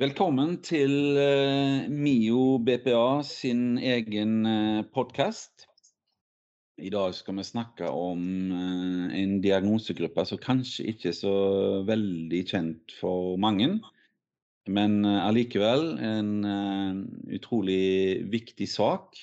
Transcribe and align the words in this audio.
Velkommen 0.00 0.54
til 0.64 1.18
eh, 1.20 1.82
MIO 1.92 2.54
BPA 2.64 3.20
sin 3.20 3.74
egen 3.76 4.46
eh, 4.48 4.78
podkast. 4.96 5.66
I 6.80 6.88
dag 6.88 7.12
skal 7.12 7.36
vi 7.36 7.44
snakke 7.44 7.90
om 7.92 8.22
eh, 8.48 9.18
en 9.18 9.34
diagnosegruppe 9.44 10.24
som 10.24 10.40
kanskje 10.40 10.86
ikke 10.94 11.10
er 11.10 11.18
så 11.18 11.34
veldig 11.84 12.40
kjent 12.48 12.94
for 12.96 13.36
mange. 13.44 13.68
Men 14.72 15.04
allikevel 15.04 15.84
en 16.00 16.32
utrolig 17.36 18.24
viktig 18.32 18.70
sak. 18.72 19.20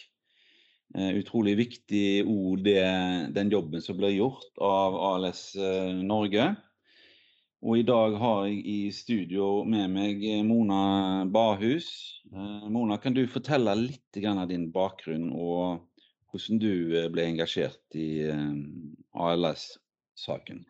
Utrolig 0.93 1.57
viktig 1.57 2.05
òg 2.21 2.69
den 3.33 3.49
jobben 3.53 3.81
som 3.81 3.97
blir 3.97 4.13
gjort 4.13 4.61
av 4.61 5.01
ALS 5.09 5.47
Norge. 6.05 6.51
Og 7.65 7.79
i 7.79 7.85
dag 7.85 8.13
har 8.21 8.43
jeg 8.45 8.59
i 8.69 8.91
studio 8.93 9.63
med 9.65 9.89
meg 9.89 10.21
eh, 10.29 10.43
Mona 10.45 11.25
Bahus. 11.25 11.87
Eh, 12.29 12.67
Mona, 12.69 12.99
kan 13.01 13.15
du 13.17 13.23
fortelle 13.25 13.73
litt 13.79 14.19
av 14.29 14.43
din 14.51 14.67
bakgrunn 14.69 15.31
og 15.33 15.81
hvordan 16.29 16.61
du 16.61 16.93
eh, 16.93 17.07
ble 17.09 17.25
engasjert 17.31 17.97
i 17.97 18.29
ALS-saken? 19.17 20.61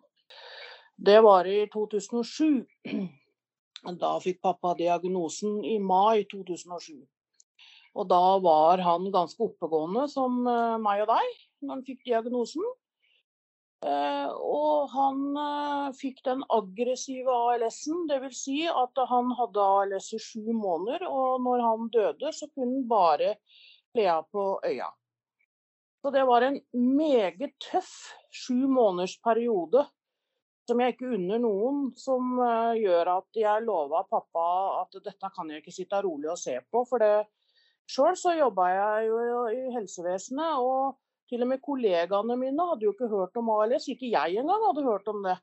Det 0.95 1.19
var 1.27 1.49
i 1.51 1.65
2007. 1.73 2.63
Da 3.99 4.15
fikk 4.23 4.39
pappa 4.41 4.71
diagnosen 4.79 5.59
i 5.67 5.75
mai 5.83 6.23
2007. 6.31 7.03
Og 7.99 8.07
da 8.07 8.23
var 8.39 8.79
han 8.83 9.11
ganske 9.11 9.43
oppegående 9.43 10.07
som 10.11 10.39
meg 10.43 11.03
og 11.03 11.11
deg 11.11 11.37
når 11.61 11.75
han 11.75 11.85
fikk 11.87 12.03
diagnosen. 12.07 12.63
Eh, 13.85 14.29
og 14.33 14.89
han 14.89 15.19
eh, 15.37 15.89
fikk 15.97 16.23
den 16.25 16.41
aggressive 16.53 17.33
ALS-en, 17.33 18.07
dvs. 18.09 18.39
Si 18.39 18.61
at 18.65 19.01
han 19.11 19.33
hadde 19.37 19.65
ALS 19.81 20.13
i 20.17 20.21
sju 20.21 20.53
måneder. 20.57 21.05
Og 21.09 21.43
når 21.45 21.65
han 21.65 21.91
døde, 21.93 22.31
så 22.33 22.49
kunne 22.53 22.79
han 22.79 22.87
bare 22.89 23.35
lea 23.97 24.17
på 24.31 24.49
øya. 24.65 24.89
Så 26.01 26.13
det 26.13 26.25
var 26.29 26.45
en 26.45 26.59
meget 26.73 27.53
tøff 27.61 27.93
sju 28.31 28.67
måneders 28.69 29.17
periode 29.21 29.85
som 30.67 30.81
jeg 30.83 30.93
ikke 30.93 31.13
unner 31.15 31.39
noen, 31.39 31.83
som 31.95 32.33
eh, 32.43 32.81
gjør 32.81 33.13
at 33.13 33.39
jeg 33.39 33.63
lova 33.63 34.03
pappa 34.09 34.47
at 34.81 34.97
dette 34.99 35.29
kan 35.31 35.51
jeg 35.51 35.61
ikke 35.61 35.75
sitte 35.75 36.01
rolig 36.03 36.33
og 36.33 36.41
se 36.41 36.57
på. 36.65 36.81
For 36.89 37.05
sjøl 37.87 38.17
så 38.19 38.33
jobba 38.35 38.71
jeg 38.73 39.07
jo 39.07 39.43
i 39.53 39.61
helsevesenet, 39.77 40.65
og 40.65 40.97
til 41.29 41.43
og 41.43 41.51
med 41.51 41.63
kollegaene 41.63 42.35
mine 42.39 42.69
hadde 42.71 42.87
jo 42.87 42.93
ikke 42.95 43.11
hørt 43.11 43.37
om 43.39 43.51
ALS. 43.55 43.89
Ikke 43.91 44.09
jeg 44.11 44.41
engang 44.41 44.65
hadde 44.69 44.87
hørt 44.87 45.07
om 45.11 45.19
det. 45.25 45.37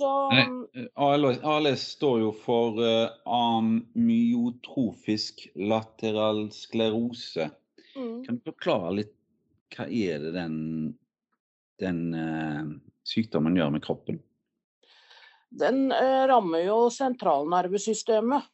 Så 0.00 0.10
Nei, 0.32 0.46
eh, 0.80 0.88
ALS, 1.04 1.38
ALS 1.44 1.82
står 1.98 2.22
jo 2.22 2.30
for 2.34 2.78
uh, 2.80 3.12
amyotrofisk 3.28 5.44
lateral 5.58 6.46
sklerose. 6.54 7.50
mm, 7.94 8.22
Kan 8.24 8.38
du 8.38 8.42
forklare 8.52 8.96
litt 9.02 9.16
hva 9.72 9.84
er 9.88 10.18
det 10.20 10.32
den, 10.36 10.56
den 11.80 12.00
uh, 12.16 12.64
sykdommen 13.08 13.56
gjør 13.56 13.70
med 13.76 13.84
kroppen? 13.84 14.20
den 15.52 15.92
uh, 15.92 16.24
rammer 16.28 16.64
jo 16.64 16.86
sentralnervesystemet. 16.92 18.48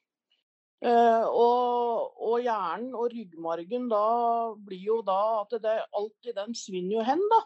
Eh, 0.78 1.24
og, 1.26 2.18
og 2.22 2.36
hjernen 2.44 2.92
og 2.94 3.08
ryggmargen 3.10 3.88
da 3.90 4.02
blir 4.54 4.84
jo 4.92 4.98
da 5.02 5.20
at 5.40 5.56
det 5.62 5.78
alltid 5.90 6.36
den 6.36 6.54
svinner 6.54 7.00
jo 7.00 7.06
hen, 7.06 7.24
da. 7.32 7.40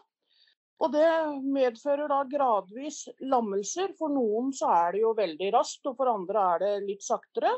Og 0.83 0.91
det 0.93 1.07
medfører 1.47 2.09
da 2.11 2.23
gradvis 2.27 3.05
lammelser. 3.23 3.93
For 3.97 4.11
noen 4.11 4.51
så 4.55 4.69
er 4.73 4.95
det 4.95 5.03
jo 5.03 5.13
veldig 5.17 5.53
raskt, 5.55 5.85
og 5.89 5.95
for 5.99 6.11
andre 6.11 6.47
er 6.55 6.63
det 6.63 6.73
litt 6.89 7.05
saktere. 7.05 7.53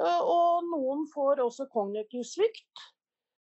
Eh, 0.00 0.20
og 0.22 0.66
noen 0.70 1.06
får 1.12 1.44
også 1.44 1.68
kognitiv 1.72 2.24
svikt. 2.26 2.86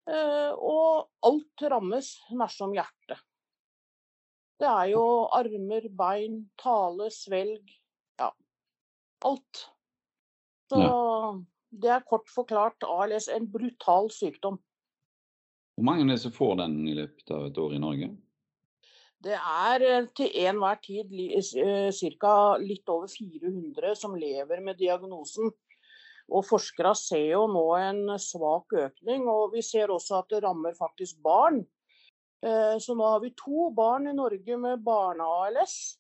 Eh, 0.08 0.52
og 0.54 1.10
alt 1.28 1.66
rammes 1.74 2.14
nær 2.32 2.54
som 2.54 2.76
hjertet. 2.76 3.20
Det 4.58 4.70
er 4.70 4.94
jo 4.94 5.04
armer, 5.38 5.86
bein, 5.94 6.40
tale, 6.58 7.12
svelg. 7.14 7.74
Ja, 8.18 8.32
alt. 9.28 9.66
Så 10.68 10.80
det 11.72 11.92
er 11.92 12.08
kort 12.08 12.30
forklart 12.32 12.84
ALS 12.88 13.30
en 13.32 13.48
brutal 13.52 14.10
sykdom. 14.12 14.60
Hvor 15.78 15.86
mange 15.86 16.08
er 16.08 16.16
det 16.16 16.24
som 16.24 16.34
får 16.34 16.56
den 16.64 16.80
i 16.90 16.96
løpet 16.98 17.32
av 17.36 17.46
et 17.50 17.60
år 17.62 17.76
i 17.78 17.82
Norge? 17.82 18.10
Det 19.24 19.38
er 19.38 19.86
eh, 19.86 20.10
til 20.18 20.34
enhver 20.46 20.80
tid 20.84 21.14
ca. 22.22 22.34
litt 22.62 22.90
over 22.90 23.10
400 23.10 23.96
som 23.98 24.16
lever 24.18 24.62
med 24.66 24.78
diagnosen. 24.78 25.52
Og 26.28 26.44
forskere 26.44 26.92
ser 27.00 27.32
jo 27.32 27.46
nå 27.48 27.66
en 27.80 28.18
svak 28.20 28.74
økning, 28.76 29.30
og 29.32 29.54
vi 29.54 29.64
ser 29.64 29.94
også 29.94 30.20
at 30.20 30.34
det 30.34 30.42
rammer 30.44 30.76
faktisk 30.76 31.22
barn. 31.24 31.62
Eh, 32.44 32.76
Så 32.84 32.98
nå 32.98 33.08
har 33.08 33.22
vi 33.24 33.34
to 33.38 33.70
barn 33.72 34.08
i 34.08 34.18
Norge 34.18 34.58
med 34.58 34.84
barne-ALS. 34.84 35.98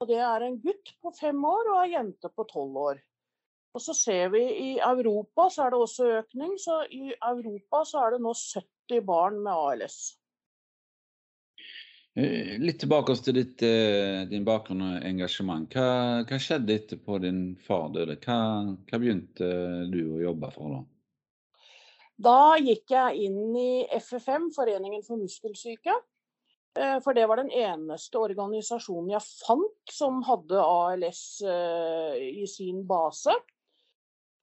Og 0.00 0.06
Det 0.06 0.20
er 0.22 0.46
en 0.46 0.60
gutt 0.62 0.94
på 1.02 1.12
fem 1.16 1.44
år 1.44 1.72
og 1.74 1.82
ei 1.82 1.92
jente 1.96 2.30
på 2.30 2.46
tolv 2.46 2.76
år. 2.76 3.00
Og 3.78 3.82
så 3.82 3.94
ser 3.94 4.32
vi 4.34 4.40
i 4.42 4.70
Europa 4.82 5.44
så 5.54 5.68
er 5.68 5.70
det 5.70 5.78
også 5.84 6.06
økning. 6.18 6.56
Så 6.58 6.80
i 6.90 7.12
Europa 7.14 7.84
så 7.86 8.00
er 8.02 8.16
det 8.16 8.24
nå 8.24 8.32
70 8.34 9.04
barn 9.06 9.36
med 9.44 9.54
ALS. 9.54 9.98
Eh, 12.18 12.56
Litt 12.58 12.80
tilbake 12.82 13.14
til 13.22 13.36
ditt, 13.38 13.62
eh, 13.62 14.24
din 14.26 14.46
bakgrunn 14.46 14.82
og 14.82 15.04
engasjement. 15.06 15.70
Hva, 15.70 16.24
hva 16.26 16.38
skjedde 16.42 16.74
etterpå 16.74 17.20
din 17.22 17.42
far 17.62 17.92
døde? 17.94 18.16
Hva, 18.24 18.38
hva 18.88 18.98
begynte 18.98 19.50
du 19.92 20.00
å 20.16 20.22
jobbe 20.24 20.50
for 20.56 20.74
da? 20.74 20.80
Da 22.18 22.38
gikk 22.58 22.90
jeg 22.90 23.28
inn 23.28 23.54
i 23.54 23.72
FFM, 23.94 24.48
Foreningen 24.56 25.04
for 25.06 25.22
muskelsyke. 25.22 25.94
Eh, 26.74 26.96
For 27.04 27.14
det 27.14 27.28
var 27.30 27.38
den 27.38 27.54
eneste 27.54 28.18
organisasjonen 28.18 29.14
jeg 29.14 29.22
fant 29.46 29.94
som 29.94 30.18
hadde 30.26 30.66
ALS 30.66 31.22
i 31.46 32.42
sin 32.50 32.82
base. 32.90 33.38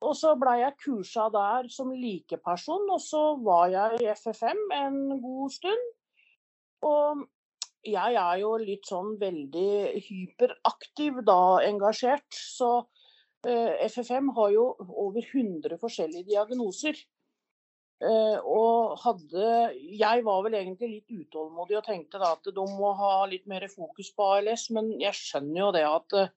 Og 0.04 0.16
så 0.18 0.34
blei 0.40 0.60
jeg 0.60 0.78
kursa 0.84 1.30
der 1.34 1.70
som 1.72 1.94
likeperson, 1.96 2.90
og 2.92 3.00
så 3.02 3.24
var 3.44 3.70
jeg 3.72 4.02
i 4.04 4.12
FFM 4.12 4.66
en 4.76 5.00
god 5.24 5.54
stund. 5.56 5.88
Og 6.86 7.24
jeg 7.86 8.18
er 8.20 8.38
jo 8.42 8.52
litt 8.60 8.88
sånn 8.90 9.16
veldig 9.22 10.04
hyperaktiv 10.08 11.22
da, 11.26 11.40
engasjert. 11.66 12.28
Så 12.34 12.72
eh, 13.48 13.86
FFM 13.88 14.32
har 14.38 14.54
jo 14.54 14.70
over 14.84 15.22
100 15.22 15.80
forskjellige 15.82 16.28
diagnoser. 16.34 17.00
Eh, 18.04 18.40
og 18.44 18.98
hadde 19.00 19.46
Jeg 19.96 20.24
var 20.26 20.42
vel 20.44 20.58
egentlig 20.60 20.90
litt 20.90 21.14
utålmodig 21.16 21.78
og 21.80 21.86
tenkte 21.86 22.20
da 22.20 22.34
at 22.36 22.50
de 22.52 22.66
må 22.68 22.90
ha 23.00 23.22
litt 23.32 23.46
mer 23.48 23.64
fokus 23.72 24.10
på 24.12 24.26
ALS, 24.34 24.68
men 24.76 24.92
jeg 25.00 25.16
skjønner 25.16 25.62
jo 25.62 25.70
det 25.78 25.86
at 25.88 26.18
eh, 26.20 26.34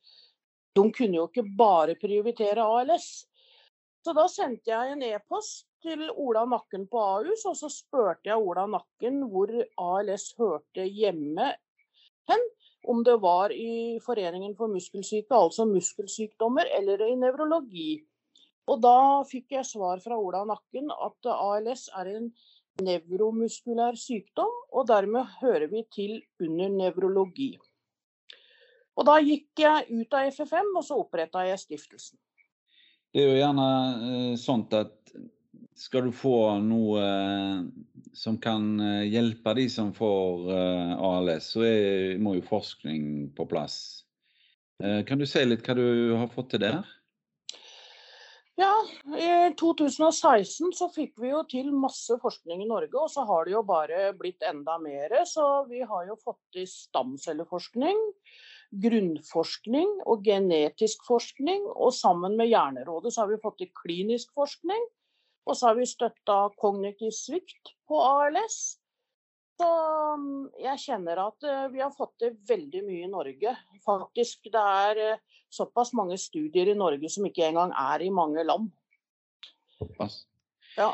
de 0.79 0.85
kunne 0.95 1.19
jo 1.19 1.27
ikke 1.27 1.49
bare 1.59 1.99
prioritere 1.99 2.63
ALS. 2.63 3.27
Så 4.05 4.15
da 4.17 4.25
sendte 4.31 4.71
jeg 4.71 4.93
en 4.93 5.03
e-post 5.05 5.67
til 5.83 6.05
Ola 6.11 6.45
Nakken 6.49 6.87
på 6.91 7.01
Ahus, 7.03 7.45
og 7.51 7.57
så 7.59 7.71
spurte 7.73 8.31
jeg 8.31 8.39
Ola 8.39 8.67
Nakken 8.71 9.25
hvor 9.33 9.51
ALS 9.85 10.31
hørte 10.39 10.87
hjemme 10.87 11.53
hen. 12.31 12.47
Om 12.89 13.03
det 13.05 13.17
var 13.21 13.53
i 13.53 13.99
Foreningen 14.01 14.55
for 14.57 14.71
muskelsyke, 14.71 15.35
altså 15.35 15.67
muskelsykdommer, 15.69 16.71
eller 16.79 17.03
i 17.09 17.17
nevrologi. 17.19 17.91
Og 18.69 18.81
da 18.85 19.25
fikk 19.29 19.57
jeg 19.57 19.67
svar 19.67 20.01
fra 20.05 20.17
Ola 20.17 20.45
Nakken 20.49 20.93
at 20.95 21.29
ALS 21.35 21.89
er 21.99 22.13
en 22.15 22.31
nevromuskulær 22.85 23.99
sykdom, 23.99 24.55
og 24.73 24.87
dermed 24.89 25.27
hører 25.41 25.67
vi 25.73 25.83
til 25.93 26.21
under 26.45 26.71
nevrologi. 26.79 27.57
Og 28.99 29.07
da 29.07 29.19
gikk 29.23 29.63
jeg 29.63 30.01
ut 30.01 30.15
av 30.15 30.31
FFM, 30.33 30.73
og 30.79 30.87
så 30.87 30.99
oppretta 31.03 31.45
jeg 31.47 31.61
stiftelsen. 31.63 32.19
Det 33.15 33.23
er 33.23 33.31
jo 33.31 33.41
gjerne 33.41 33.69
eh, 34.09 34.35
sånt 34.41 34.75
at 34.77 34.99
skal 35.79 36.09
du 36.09 36.15
få 36.15 36.59
noe 36.63 37.01
eh, 37.03 37.63
som 38.17 38.39
kan 38.43 38.81
eh, 38.83 39.07
hjelpe 39.13 39.55
de 39.59 39.69
som 39.71 39.93
får 39.95 40.51
eh, 40.55 40.95
ALS, 41.07 41.53
så 41.55 41.65
er, 41.67 42.19
må 42.23 42.35
jo 42.39 42.47
forskning 42.49 43.31
på 43.37 43.49
plass. 43.51 43.79
Kan 44.79 45.19
du 45.19 45.25
si 45.27 45.41
litt 45.43 45.65
hva 45.67 45.75
du 45.75 46.15
har 46.15 46.29
fått 46.31 46.53
til 46.53 46.61
der? 46.63 46.77
Ja, 48.59 48.75
i 49.11 49.49
2016 49.59 50.71
så 50.79 50.87
fikk 50.95 51.17
vi 51.19 51.33
jo 51.33 51.41
til 51.51 51.73
masse 51.75 52.15
forskning 52.23 52.63
i 52.63 52.69
Norge, 52.71 52.95
og 52.95 53.11
så 53.11 53.25
har 53.27 53.49
det 53.49 53.57
jo 53.57 53.65
bare 53.67 54.13
blitt 54.15 54.47
enda 54.47 54.77
mer. 54.79 55.17
Så 55.27 55.49
vi 55.67 55.83
har 55.83 56.07
jo 56.07 56.15
fått 56.23 56.39
til 56.55 56.71
stamcelleforskning, 56.71 57.99
grunnforskning 58.71 59.89
og 60.07 60.25
genetisk 60.27 61.05
forskning. 61.09 61.65
Og 61.75 61.95
sammen 61.97 62.37
med 62.39 62.51
Hjernerådet 62.51 63.15
så 63.15 63.25
har 63.25 63.33
vi 63.33 63.43
fått 63.43 63.61
til 63.63 63.73
klinisk 63.83 64.33
forskning. 64.37 64.85
Og 65.49 65.57
så 65.57 65.71
har 65.71 65.79
vi 65.79 65.89
støtta 65.89 66.41
kognitiv 66.61 67.15
svikt 67.17 67.73
på 67.89 68.01
ALS. 68.05 68.79
Så 69.59 69.69
mm, 70.21 70.51
jeg 70.63 70.83
kjenner 70.85 71.23
at 71.25 71.47
eh, 71.47 71.65
vi 71.73 71.81
har 71.83 71.95
fått 71.95 72.15
til 72.23 72.37
veldig 72.47 72.83
mye 72.87 73.07
i 73.07 73.11
Norge. 73.11 73.55
Faktisk, 73.83 74.51
det 74.53 74.61
er 74.83 75.01
eh, 75.03 75.23
såpass 75.51 75.95
mange 75.99 76.19
studier 76.21 76.71
i 76.71 76.77
Norge 76.79 77.11
som 77.11 77.27
ikke 77.27 77.49
engang 77.49 77.73
er 77.75 78.05
i 78.05 78.13
mange 78.15 78.45
land. 78.47 78.69
Såpass. 79.81 80.21
Ja. 80.77 80.93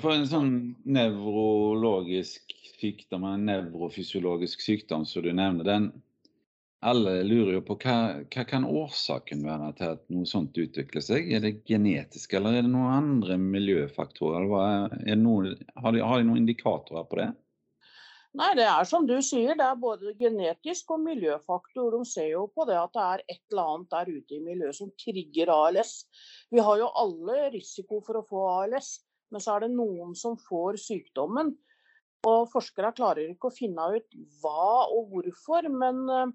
For 0.00 0.14
en 0.14 0.26
sånn 0.26 0.52
nevrologisk 0.88 2.54
sykdom, 2.80 3.28
en 3.28 3.46
nevrofysiologisk 3.46 4.64
sykdom 4.64 5.04
som 5.06 5.22
du 5.22 5.30
nevner, 5.30 5.68
den 5.68 5.90
alle 6.82 7.20
lurer 7.22 7.56
jo 7.56 7.62
på 7.66 7.76
hva, 7.84 7.96
hva 8.32 8.44
kan 8.48 8.64
årsaken 8.66 9.44
være 9.46 9.68
til 9.78 9.92
at 9.94 10.02
noe 10.10 10.26
sånt 10.28 10.58
utvikler 10.58 11.04
seg? 11.04 11.30
Er 11.30 11.44
det 11.44 11.60
genetisk, 11.68 12.34
eller 12.34 12.58
er 12.58 12.66
det 12.66 12.72
noen 12.72 12.96
andre 12.96 13.38
miljøfaktorer? 13.38 14.48
Er, 14.58 14.98
er 15.14 15.20
noe, 15.20 15.54
har, 15.76 15.94
de, 15.94 16.02
har 16.02 16.18
de 16.18 16.26
noen 16.26 16.42
indikatorer 16.42 17.06
på 17.06 17.20
det? 17.20 17.30
Nei, 18.40 18.48
det 18.56 18.64
er 18.64 18.86
som 18.88 19.04
du 19.04 19.18
sier, 19.20 19.52
det 19.58 19.64
er 19.66 19.78
både 19.80 20.14
genetisk 20.18 20.94
og 20.94 21.02
miljøfaktor. 21.04 21.92
De 21.92 22.08
ser 22.08 22.30
jo 22.32 22.46
på 22.48 22.64
det 22.68 22.78
at 22.80 22.94
det 22.96 23.02
er 23.04 23.24
et 23.26 23.42
eller 23.52 23.74
annet 23.74 23.90
der 23.92 24.12
ute 24.14 24.38
i 24.38 24.44
miljøet 24.44 24.78
som 24.78 24.92
trigger 24.98 25.52
ALS. 25.52 25.96
Vi 26.50 26.62
har 26.64 26.80
jo 26.80 26.88
alle 26.98 27.50
risiko 27.52 28.00
for 28.06 28.22
å 28.22 28.26
få 28.26 28.46
ALS, 28.54 28.94
men 29.30 29.44
så 29.44 29.54
er 29.58 29.66
det 29.66 29.74
noen 29.76 30.16
som 30.18 30.38
får 30.40 30.80
sykdommen. 30.80 31.52
Og 32.26 32.48
forskere 32.48 32.94
klarer 32.96 33.34
ikke 33.34 33.50
å 33.50 33.54
finne 33.54 33.84
ut 33.98 34.16
hva 34.40 34.88
og 34.94 35.12
hvorfor, 35.12 35.68
men 35.68 36.02
eh, 36.08 36.32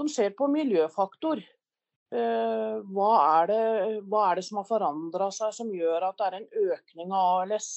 de 0.00 0.12
ser 0.12 0.34
på 0.36 0.48
miljøfaktor. 0.50 1.42
Eh, 2.10 2.76
hva 2.90 3.10
er, 3.22 3.50
det, 3.50 4.00
hva 4.10 4.24
er 4.30 4.40
det 4.40 4.46
som 4.48 4.58
har 4.58 4.66
forandra 4.66 5.30
seg 5.34 5.54
som 5.54 5.70
gjør 5.74 6.08
at 6.08 6.18
det 6.18 6.26
er 6.26 6.38
en 6.40 6.48
økning 6.74 7.14
av 7.14 7.44
ALS? 7.44 7.70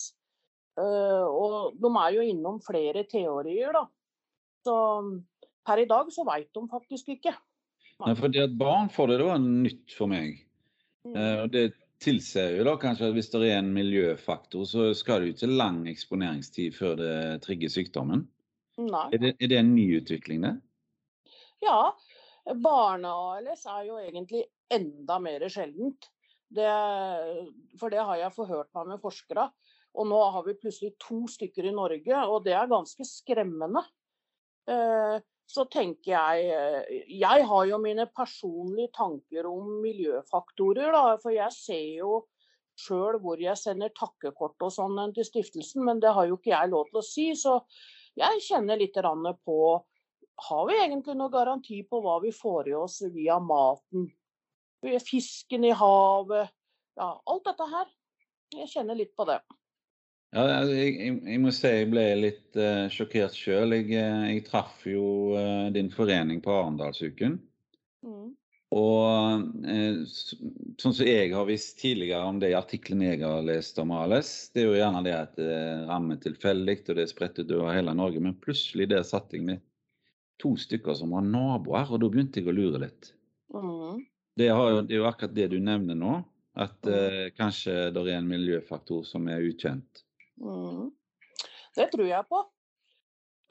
Eh, 0.81 1.25
og 1.27 1.77
de 1.77 1.91
er 2.01 2.15
jo 2.15 2.25
innom 2.31 2.57
flere 2.65 3.05
teorier, 3.09 3.75
da. 3.75 3.85
Så 4.65 4.75
per 5.67 5.83
i 5.83 5.87
dag 5.89 6.09
så 6.15 6.25
veit 6.27 6.49
de 6.55 6.63
faktisk 6.71 7.13
ikke. 7.17 7.35
Nei, 8.03 8.15
fordi 8.17 8.41
at 8.41 8.57
barn 8.57 8.89
får 8.91 9.11
det, 9.11 9.19
det 9.21 9.29
var 9.29 9.43
nytt 9.43 9.95
for 9.95 10.11
meg. 10.11 10.41
Mm. 11.05 11.13
Eh, 11.13 11.43
det 11.53 11.65
tilsier 12.03 12.57
jo 12.57 12.65
da 12.67 12.73
kanskje 12.81 13.11
at 13.11 13.15
hvis 13.15 13.29
det 13.31 13.45
er 13.47 13.61
en 13.61 13.71
miljøfaktor, 13.75 14.65
så 14.67 14.89
skal 14.97 15.21
det 15.21 15.29
jo 15.29 15.35
ikke 15.37 15.57
lang 15.61 15.83
eksponeringstid 15.91 16.75
før 16.75 16.97
det 16.99 17.15
trigger 17.45 17.71
sykdommen. 17.71 18.25
Nei. 18.81 19.05
Er 19.13 19.21
det, 19.21 19.35
er 19.37 19.51
det 19.51 19.59
en 19.61 19.75
ny 19.75 19.85
utvikling, 19.99 20.41
det? 20.47 20.55
Ja, 21.63 21.93
barne-ALS 22.43 23.65
er 23.71 23.85
jo 23.87 23.99
egentlig 24.01 24.43
enda 24.73 25.19
mer 25.23 25.45
sjeldent. 25.51 26.09
Det, 26.53 26.69
for 27.79 27.93
det 27.93 28.03
har 28.03 28.19
jeg 28.19 28.35
forhørt 28.35 28.69
meg 28.77 28.93
med 28.93 29.01
forskere. 29.01 29.47
Og 29.93 30.09
nå 30.09 30.19
har 30.35 30.45
vi 30.45 30.57
plutselig 30.57 30.95
to 31.01 31.23
stykker 31.29 31.69
i 31.69 31.75
Norge, 31.75 32.23
og 32.25 32.43
det 32.45 32.55
er 32.57 32.69
ganske 32.69 33.05
skremmende. 33.05 33.83
Eh, 34.69 35.17
så 35.53 35.65
tenker 35.67 36.13
jeg 36.13 36.43
eh, 36.55 37.01
Jeg 37.19 37.45
har 37.49 37.65
jo 37.67 37.79
mine 37.81 38.05
personlige 38.15 38.93
tanker 38.95 39.49
om 39.49 39.81
miljøfaktorer, 39.83 40.93
da. 40.95 41.17
For 41.21 41.35
jeg 41.35 41.55
ser 41.55 41.89
jo 41.99 42.23
sjøl 42.79 43.19
hvor 43.21 43.41
jeg 43.41 43.59
sender 43.59 43.93
takkekort 43.93 44.65
og 44.65 44.73
sånn 44.73 45.13
til 45.13 45.27
stiftelsen, 45.27 45.83
men 45.85 46.01
det 46.01 46.13
har 46.15 46.29
jo 46.29 46.39
ikke 46.39 46.55
jeg 46.55 46.71
lov 46.73 46.89
til 46.89 47.01
å 47.01 47.05
si. 47.05 47.27
Så 47.37 47.59
jeg 48.17 48.45
kjenner 48.47 48.81
litt 48.81 48.97
på 49.45 49.59
har 50.35 50.67
vi 50.67 50.77
egentlig 50.81 51.15
noen 51.17 51.33
garanti 51.33 51.81
på 51.87 52.01
hva 52.03 52.19
vi 52.23 52.31
får 52.35 52.69
i 52.71 52.75
oss 52.77 53.01
via 53.13 53.39
maten? 53.39 54.09
Fisken 54.83 55.63
i 55.63 55.71
havet, 55.71 56.51
ja, 56.99 57.09
alt 57.25 57.45
dette 57.47 57.67
her. 57.71 57.91
Jeg 58.53 58.69
kjenner 58.73 58.97
litt 58.97 59.13
på 59.17 59.25
det. 59.29 59.39
Ja, 60.33 60.43
altså, 60.59 60.73
jeg, 60.75 60.93
jeg, 60.97 61.17
jeg 61.29 61.41
må 61.43 61.51
si 61.53 61.69
jeg 61.69 61.89
ble 61.91 62.05
litt 62.17 62.57
uh, 62.57 62.85
sjokkert 62.91 63.35
sjøl. 63.37 63.75
Jeg, 63.77 63.91
eh, 63.93 64.29
jeg, 64.33 64.45
traff 64.47 64.81
jo 64.89 65.35
uh, 65.37 65.67
din 65.73 65.91
forening 65.93 66.41
på 66.43 66.53
Arendalsuken. 66.55 67.37
Mm. 68.05 68.31
Og 68.73 69.43
uh, 69.69 69.99
sånn 70.81 70.95
som 70.97 71.05
jeg 71.05 71.29
har 71.35 71.45
visst 71.45 71.77
tidligere 71.83 72.25
om 72.25 72.41
de 72.41 72.49
artiklene 72.57 73.11
jeg 73.11 73.21
har 73.21 73.45
lest 73.45 73.77
om 73.81 73.93
ALS, 73.93 74.33
det 74.55 74.63
er 74.63 74.71
jo 74.71 74.79
gjerne 74.79 75.03
det 75.05 75.13
at 75.19 75.37
det 75.37 75.59
rammer 75.91 76.17
tilfeldig 76.23 76.79
og 76.81 76.97
det 76.97 77.05
er 77.05 77.13
spredt 77.13 77.43
utover 77.43 77.77
hele 77.77 77.93
Norge. 77.97 78.23
Men 78.25 78.39
plutselig 78.41 78.89
der 78.89 79.05
satt 79.05 79.37
jeg 79.37 79.45
med 79.45 79.61
to 80.41 80.55
stykker 80.59 80.95
som 80.97 81.13
var 81.15 81.25
naboer, 81.25 81.91
og 81.91 82.01
da 82.01 82.09
begynte 82.11 82.41
jeg 82.41 82.49
å 82.49 82.55
lure 82.55 82.81
litt. 82.83 83.13
Mm. 83.53 84.01
Det, 84.37 84.49
har, 84.49 84.81
det, 84.81 84.95
er 84.95 85.01
jo 85.03 85.09
akkurat 85.09 85.35
det 85.35 85.51
du 85.53 85.59
nevner 85.61 85.97
nå, 85.97 86.17
at 86.57 86.79
mm. 86.85 86.95
eh, 86.95 87.27
kanskje 87.37 87.77
det 87.93 88.03
er 88.07 88.17
en 88.17 88.29
miljøfaktor 88.29 89.05
som 89.07 89.29
er 89.31 89.45
ukjent. 89.45 90.03
Mm. 90.41 90.89
Det 91.77 91.89
tror 91.93 92.09
jeg 92.09 92.29
på. 92.29 92.41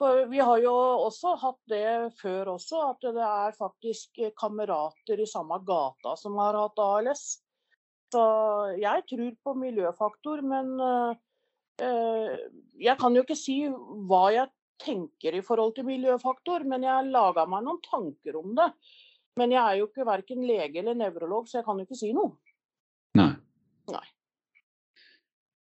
For 0.01 0.25
vi 0.27 0.39
har 0.43 0.59
jo 0.59 0.73
også 1.05 1.35
hatt 1.39 1.59
det 1.71 1.87
før 2.19 2.55
også, 2.57 2.81
at 2.91 3.05
det 3.15 3.23
er 3.23 3.55
faktisk 3.55 4.23
kamerater 4.39 5.21
i 5.21 5.27
samme 5.29 5.61
gata 5.63 6.15
som 6.19 6.35
har 6.41 6.57
hatt 6.59 6.81
ALS. 6.81 7.23
Så 8.13 8.23
jeg 8.81 9.05
tror 9.09 9.37
på 9.45 9.53
miljøfaktor, 9.57 10.41
men 10.45 10.73
uh, 10.81 11.13
jeg 12.81 12.97
kan 12.99 13.15
jo 13.15 13.23
ikke 13.23 13.37
si 13.37 13.61
hva 13.69 14.25
jeg 14.35 14.51
tenker 14.81 15.35
i 15.37 15.43
forhold 15.45 15.75
til 15.77 15.87
miljøfaktor, 15.87 16.65
men 16.69 16.85
jeg 16.87 17.11
laga 17.13 17.45
meg 17.49 17.65
noen 17.65 17.81
tanker 17.85 18.39
om 18.39 18.55
det. 18.57 18.69
Men 19.39 19.53
jeg 19.53 19.61
er 19.61 19.79
jo 19.79 19.89
ikke 19.89 20.07
verken 20.07 20.43
lege 20.45 20.81
eller 20.81 20.97
nevrolog, 20.97 21.47
så 21.49 21.59
jeg 21.59 21.67
kan 21.67 21.79
jo 21.79 21.87
ikke 21.87 21.99
si 21.99 22.11
noe. 22.15 22.35
Nei. 23.17 23.31
Nei. 23.93 24.05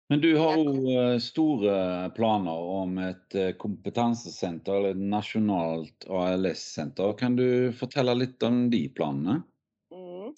Men 0.10 0.22
du 0.24 0.30
har 0.40 0.56
jo 0.56 0.74
eh, 0.88 1.18
store 1.20 2.10
planer 2.16 2.68
om 2.72 2.96
et 3.04 3.36
eh, 3.36 3.52
kompetansesenter, 3.60 4.78
eller 4.78 4.96
et 4.96 5.10
nasjonalt 5.12 6.08
ALS-senter. 6.08 7.12
Kan 7.20 7.36
du 7.36 7.74
fortelle 7.76 8.16
litt 8.16 8.44
om 8.48 8.70
de 8.72 8.86
planene? 8.96 9.42
Mm. 9.92 10.32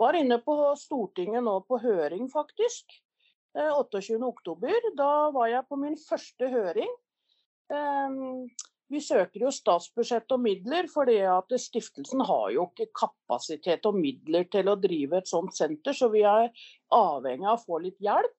Var 0.00 0.20
inne 0.22 0.40
på 0.40 0.56
Stortinget 0.80 1.44
nå 1.44 1.58
på 1.68 1.82
høring, 1.84 2.30
faktisk. 2.32 2.96
28.10. 3.54 4.64
Eh, 4.72 4.88
da 4.96 5.12
var 5.36 5.52
jeg 5.52 5.68
på 5.68 5.78
min 5.84 6.00
første 6.00 6.48
høring. 6.48 6.96
Ehm, 7.72 8.48
vi 8.92 9.00
søker 9.00 9.46
jo 9.46 9.52
statsbudsjett 9.54 10.32
og 10.36 10.42
midler, 10.44 10.88
fordi 10.92 11.16
at 11.26 11.54
stiftelsen 11.60 12.20
har 12.28 12.50
jo 12.54 12.66
ikke 12.68 12.90
kapasitet 13.00 13.86
og 13.88 13.96
midler 13.96 14.44
til 14.52 14.68
å 14.68 14.76
drive 14.80 15.18
et 15.18 15.30
sånt 15.30 15.56
senter, 15.56 15.96
så 15.96 16.10
vi 16.12 16.24
er 16.28 16.50
avhengig 16.92 17.48
av 17.48 17.56
å 17.56 17.64
få 17.64 17.80
litt 17.86 18.00
hjelp. 18.04 18.36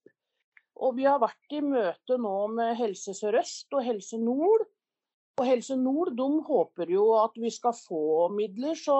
Og 0.85 0.97
vi 0.97 1.07
har 1.07 1.21
vært 1.23 1.55
i 1.55 1.61
møte 1.63 2.17
nå 2.19 2.35
med 2.51 2.75
Helse 2.79 3.15
Sør-Øst 3.15 3.73
og 3.77 3.85
Helse 3.85 4.19
Nord. 4.21 4.65
Og 5.39 5.47
Helse 5.47 5.77
Nord 5.79 6.13
de 6.15 6.27
håper 6.47 6.91
jo 6.91 7.07
at 7.19 7.35
vi 7.39 7.51
skal 7.51 7.75
få 7.75 8.27
midler, 8.35 8.75
så, 8.79 8.99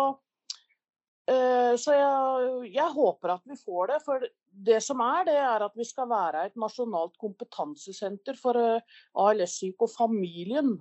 uh, 1.32 1.74
så 1.80 1.96
jeg, 1.96 2.72
jeg, 2.76 2.90
håper 2.96 3.36
at 3.36 3.44
vi 3.48 3.60
får 3.60 3.92
det. 3.92 4.00
For 4.08 4.26
det 4.56 4.80
som 4.84 5.02
er, 5.04 5.26
det 5.28 5.36
er 5.40 5.66
at 5.66 5.76
vi 5.76 5.86
skal 5.88 6.08
være 6.10 6.46
et 6.48 6.56
nasjonalt 6.60 7.16
kompetansesenter 7.22 8.38
for 8.40 8.60
eh, 8.60 9.02
ALS-syke 9.20 9.88
og 9.88 9.92
familien 9.92 10.72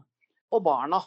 og 0.54 0.62
barna. 0.64 1.00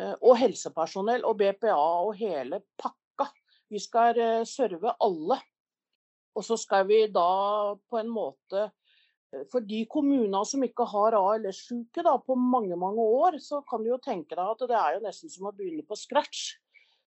Eh, 0.00 0.14
og 0.20 0.36
helsepersonell 0.40 1.24
og 1.28 1.38
BPA 1.40 1.76
og 1.76 2.12
hele 2.20 2.62
pakka. 2.80 3.30
Vi 3.72 3.80
skal 3.80 4.20
eh, 4.20 4.44
serve 4.48 4.94
alle. 5.00 5.40
Og 6.36 6.44
så 6.44 6.56
skal 6.60 6.86
vi 6.88 7.06
da 7.12 7.74
på 7.76 7.98
en 8.00 8.08
måte 8.08 8.70
For 9.52 9.64
de 9.64 9.82
kommunene 9.88 10.42
som 10.44 10.60
ikke 10.64 10.84
har 10.90 11.14
ALS-syke 11.16 12.04
på 12.26 12.34
mange 12.36 12.76
mange 12.76 13.00
år, 13.00 13.38
så 13.40 13.62
kan 13.64 13.80
du 13.80 13.88
jo 13.88 13.96
tenke 13.96 14.36
deg 14.36 14.44
at 14.44 14.64
det 14.68 14.76
er 14.76 14.98
jo 14.98 15.06
nesten 15.06 15.32
som 15.32 15.48
å 15.48 15.54
begynne 15.56 15.84
på 15.88 15.96
scratch. 15.96 16.50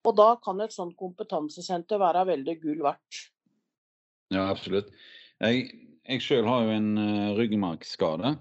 Og 0.08 0.16
da 0.16 0.30
kan 0.40 0.64
et 0.64 0.72
sånt 0.72 0.96
kompetansesenter 0.96 2.00
være 2.00 2.24
veldig 2.32 2.56
gull 2.62 2.84
verdt. 2.88 3.33
Ja, 4.34 4.48
absolutt. 4.50 4.90
Jeg, 5.44 5.68
jeg 6.08 6.24
sjøl 6.24 6.48
har 6.50 6.66
jo 6.66 6.74
en 6.74 6.90
uh, 6.98 7.34
ryggmargskade. 7.38 8.36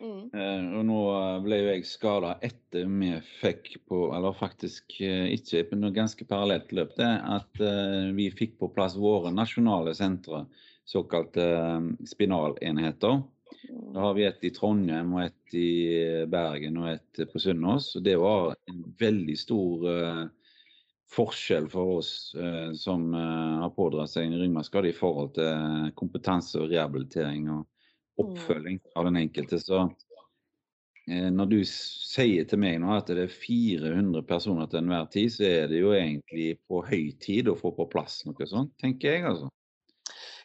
Mm. 0.00 0.30
Uh, 0.32 0.62
og 0.78 0.86
nå 0.88 1.00
ble 1.44 1.58
jo 1.60 1.72
jeg 1.74 1.88
skada 1.88 2.34
etter 2.44 2.88
vi 2.88 3.12
fikk 3.40 3.74
på, 3.88 4.06
eller 4.16 4.36
faktisk 4.36 4.96
uh, 5.04 5.26
ikke, 5.32 5.66
på 5.70 5.80
noe 5.80 5.96
ganske 5.96 6.24
parallelt 6.28 6.72
løp, 6.76 6.94
det 6.98 7.08
at 7.08 7.60
uh, 7.60 8.08
vi 8.16 8.30
fikk 8.32 8.56
på 8.60 8.70
plass 8.74 8.96
våre 9.00 9.32
nasjonale 9.34 9.94
sentre, 9.96 10.46
såkalte 10.88 11.44
spinalenheter. 12.08 13.20
Mm. 13.60 13.92
Da 13.94 14.06
har 14.06 14.16
vi 14.16 14.26
et 14.26 14.44
i 14.48 14.52
Trondheim, 14.56 15.14
og 15.14 15.26
et 15.28 15.56
i 15.56 15.70
Bergen 16.30 16.80
og 16.80 16.92
et 16.94 17.24
på 17.30 17.42
Sunnaas. 17.42 17.92
Og 17.98 18.04
det 18.06 18.16
var 18.18 18.54
en 18.70 18.82
veldig 18.98 19.36
stor 19.38 19.84
forskjell 21.10 21.66
for 21.70 21.98
oss 21.98 22.34
eh, 22.38 22.72
som 22.78 23.14
eh, 23.14 23.56
har 23.62 23.72
pådratt 23.74 24.12
seg 24.12 24.28
en 24.28 24.38
ryggmargskade 24.38 24.92
i 24.92 24.96
forhold 24.96 25.34
til 25.38 25.90
kompetanse 25.98 26.60
og 26.60 26.70
rehabilitering 26.70 27.48
og 27.50 27.64
mm. 27.64 28.22
oppfølging 28.24 28.78
av 28.94 29.08
den 29.08 29.18
enkelte. 29.24 29.58
Så 29.62 29.80
eh, 31.10 31.28
når 31.34 31.50
du 31.50 31.58
sier 31.66 32.46
til 32.46 32.62
meg 32.62 32.78
nå 32.82 32.94
at 32.94 33.10
det 33.10 33.26
er 33.26 33.34
400 33.34 34.22
personer 34.28 34.70
til 34.70 34.84
enhver 34.84 35.08
tid, 35.10 35.32
så 35.34 35.48
er 35.48 35.72
det 35.72 35.82
jo 35.82 35.94
egentlig 35.96 36.52
på 36.70 36.84
høy 36.86 37.10
tid 37.22 37.50
å 37.50 37.58
få 37.58 37.74
på 37.74 37.88
plass 37.90 38.22
noe 38.28 38.50
sånt, 38.50 38.76
tenker 38.82 39.16
jeg 39.16 39.26
altså. 39.32 39.50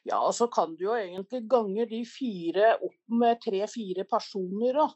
Ja, 0.06 0.22
så 0.38 0.46
kan 0.54 0.76
du 0.78 0.86
jo 0.86 0.98
egentlig 0.98 1.48
gange 1.50 1.88
de 1.90 2.04
fire 2.06 2.76
opp 2.78 3.18
med 3.22 3.40
tre-fire 3.42 4.06
personer, 4.10 4.78
da. 4.78 4.90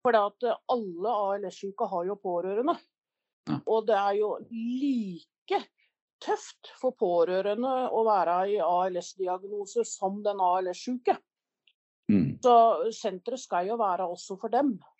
For 0.00 0.16
alle 0.16 1.12
ALS-syke 1.12 1.88
har 1.88 2.06
jo 2.08 2.16
pårørende. 2.20 2.74
Ja. 3.48 3.60
Og 3.66 3.86
det 3.88 3.96
er 3.96 4.18
jo 4.18 4.34
like 4.50 5.62
tøft 6.20 6.72
for 6.76 6.92
pårørende 6.98 7.72
å 7.96 8.04
være 8.04 8.36
i 8.52 8.60
ALS-diagnose 8.60 9.86
som 9.88 10.20
den 10.24 10.42
ALS-sjuke. 10.44 11.16
Mm. 12.10 12.40
Så 12.42 12.54
senteret 12.96 13.40
skal 13.40 13.70
jo 13.70 13.78
være 13.80 14.08
også 14.10 14.36
for 14.40 14.52
dem. 14.52 14.74
Ja, 14.76 14.90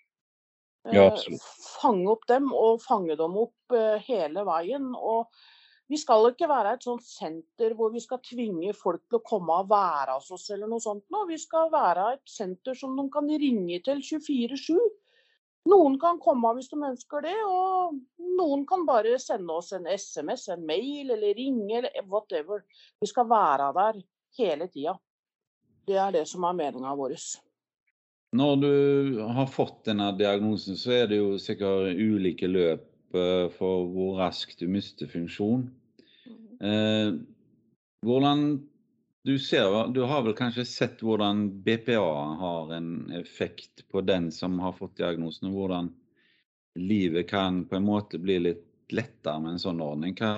Eh, 1.12 1.38
fange 1.80 2.08
opp 2.08 2.26
dem 2.30 2.52
og 2.56 2.80
fange 2.80 3.16
dem 3.16 3.36
opp 3.36 3.74
eh, 3.76 4.00
hele 4.06 4.44
veien. 4.48 4.94
Og 4.96 5.28
vi 5.90 5.98
skal 6.00 6.30
ikke 6.30 6.48
være 6.48 6.76
et 6.76 6.86
sånt 6.86 7.04
senter 7.04 7.74
hvor 7.76 7.92
vi 7.92 8.00
skal 8.00 8.22
tvinge 8.24 8.72
folk 8.76 9.02
til 9.08 9.18
å 9.18 9.26
komme 9.26 9.58
og 9.60 9.68
være 9.72 10.16
hos 10.16 10.30
oss 10.32 10.48
eller 10.54 10.70
noe 10.70 10.80
sånt. 10.80 11.04
nå. 11.10 11.26
Vi 11.28 11.38
skal 11.38 11.70
være 11.72 12.14
et 12.14 12.24
senter 12.30 12.78
som 12.78 12.96
de 12.96 13.08
kan 13.12 13.28
ringe 13.28 13.80
til 13.84 14.00
24-7. 14.00 14.78
Noen 15.70 15.98
kan 16.02 16.18
komme 16.22 16.54
hvis 16.56 16.70
de 16.72 16.78
ønsker 16.88 17.22
det, 17.26 17.36
og 17.46 17.98
noen 18.38 18.64
kan 18.68 18.86
bare 18.88 19.18
sende 19.22 19.54
oss 19.54 19.70
en 19.76 19.86
SMS, 19.86 20.48
en 20.50 20.64
mail 20.66 21.12
eller 21.14 21.36
ringe 21.36 21.78
eller 21.78 22.08
whatever. 22.10 22.64
Vi 23.00 23.10
skal 23.10 23.28
være 23.30 23.70
der 23.76 24.00
hele 24.40 24.68
tida. 24.72 24.96
Det 25.86 25.98
er 25.98 26.12
det 26.14 26.26
som 26.30 26.44
er 26.46 26.56
meninga 26.58 26.94
vår. 26.98 27.16
Når 28.36 28.56
du 28.62 28.72
har 29.34 29.50
fått 29.50 29.84
denne 29.88 30.12
diagnosen, 30.18 30.78
så 30.78 30.94
er 31.00 31.10
det 31.10 31.18
jo 31.18 31.34
sikkert 31.42 31.98
ulike 31.98 32.46
løp 32.50 33.16
eh, 33.16 33.46
for 33.56 33.88
hvor 33.90 34.20
raskt 34.20 34.62
du 34.62 34.68
mister 34.70 35.10
funksjon. 35.10 35.64
Eh, 36.62 37.16
hvordan 38.06 38.44
du 39.22 39.38
ser, 39.38 39.88
du 39.92 40.00
har 40.08 40.22
vel 40.24 40.34
kanskje 40.36 40.64
sett 40.64 41.02
hvordan 41.04 41.46
BPA 41.64 42.24
har 42.40 42.72
en 42.76 43.10
effekt 43.20 43.84
på 43.92 44.00
den 44.00 44.30
som 44.32 44.58
har 44.64 44.72
fått 44.76 44.96
diagnosen, 45.00 45.50
og 45.50 45.58
hvordan 45.58 45.90
livet 46.80 47.28
kan 47.28 47.64
på 47.68 47.76
en 47.76 47.86
måte 47.86 48.20
bli 48.22 48.38
litt 48.40 48.66
lettere 48.90 49.38
med 49.42 49.54
en 49.54 49.62
sånn 49.62 49.82
ordning. 49.84 50.16
Hva, 50.18 50.32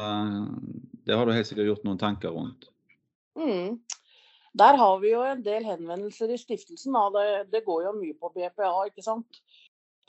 det 1.06 1.16
har 1.16 1.26
du 1.26 1.34
helt 1.34 1.48
sikkert 1.48 1.70
gjort 1.70 1.86
noen 1.86 2.00
tanker 2.00 2.34
rundt? 2.34 2.68
Mm. 3.38 3.78
Der 4.52 4.76
har 4.76 4.98
vi 5.00 5.14
jo 5.14 5.22
en 5.24 5.44
del 5.44 5.64
henvendelser 5.64 6.34
i 6.34 6.40
stiftelsen. 6.40 6.96
Det, 7.14 7.28
det 7.52 7.64
går 7.64 7.86
jo 7.86 7.94
mye 7.96 8.16
på 8.18 8.32
BPA, 8.34 8.74
ikke 8.90 9.04
sant. 9.04 9.40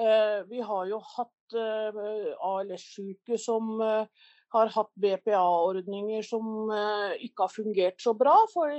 Eh, 0.01 0.42
vi 0.50 0.60
har 0.65 0.89
jo 0.89 1.00
hatt 1.13 1.56
eh, 1.56 2.34
ALS-syke 2.42 3.38
som 3.39 3.77
eh, 3.86 4.25
har 4.54 4.72
hatt 4.76 4.92
BPA-ordninger 5.02 6.26
som 6.26 6.72
eh, 6.74 7.16
ikke 7.28 7.48
har 7.48 7.54
fungert 7.54 8.04
så 8.04 8.14
bra. 8.18 8.36
For 8.54 8.76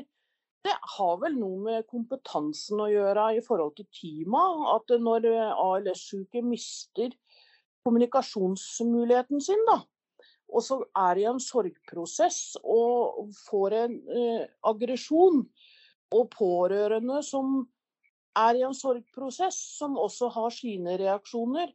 det 0.64 0.74
har 0.96 1.16
vel 1.20 1.36
noe 1.36 1.60
med 1.66 1.88
kompetansen 1.90 2.80
å 2.80 2.90
gjøre 2.92 3.32
i 3.38 3.42
forhold 3.44 3.74
til 3.78 3.88
teama. 3.94 4.44
At 4.76 4.94
når 5.02 5.28
eh, 5.32 5.64
ALS-syke 5.66 6.44
mister 6.46 7.12
kommunikasjonsmuligheten 7.84 9.42
sin, 9.44 9.60
da, 9.68 9.82
og 10.54 10.62
så 10.64 10.78
er 10.96 11.20
i 11.20 11.26
en 11.28 11.40
sorgprosess 11.42 12.56
og 12.62 13.32
får 13.48 13.78
en 13.82 13.96
eh, 14.08 14.44
aggresjon, 14.70 15.44
og 16.14 16.28
pårørende 16.30 17.18
som 17.26 17.64
er 18.38 18.58
i 18.58 18.64
en 18.66 18.76
sorgprosess, 18.76 19.56
som 19.78 19.96
også 19.98 20.28
har 20.34 20.52
sine 20.54 20.96
reaksjoner, 21.00 21.72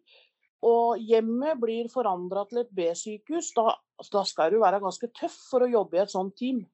og 0.65 0.99
hjemmet 0.99 1.59
blir 1.61 1.87
forandra 1.91 2.43
til 2.49 2.63
et 2.63 2.71
B-sykehus, 2.75 3.53
da, 3.55 3.71
da 4.11 4.23
skal 4.27 4.51
du 4.51 4.59
være 4.59 4.81
ganske 4.83 5.07
tøff 5.15 5.37
for 5.51 5.63
å 5.63 5.71
jobbe 5.71 5.97
i 5.97 6.01
et 6.03 6.11
sånt 6.11 6.35
team. 6.39 6.65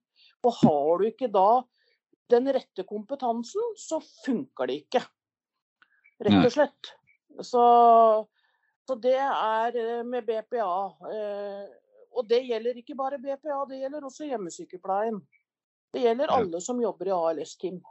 Og 0.46 0.58
har 0.64 1.02
du 1.02 1.08
ikke 1.10 1.30
da 1.30 1.62
den 2.34 2.50
rette 2.50 2.86
kompetansen, 2.90 3.76
så 3.78 4.00
funker 4.26 4.72
det 4.72 4.80
ikke. 4.86 5.04
Rett 6.26 6.40
og 6.48 6.54
slett. 6.54 6.92
Så, 7.46 7.64
så 8.88 8.98
det 9.04 9.18
er 9.20 9.78
eh, 9.78 10.04
med 10.08 10.26
BPA. 10.26 10.72
eh, 11.12 11.66
Og 12.16 12.26
det 12.30 12.46
gjelder 12.48 12.78
ikke 12.80 12.96
bare 12.98 13.20
BPA, 13.22 13.66
det 13.70 13.82
gjelder 13.84 14.08
også 14.08 14.30
hjemmesykepleien. 14.30 15.20
Det 15.94 16.02
gjelder 16.06 16.32
alle 16.32 16.62
som 16.64 16.80
jobber 16.82 17.12
i 17.12 17.16
ALS-team. 17.16 17.82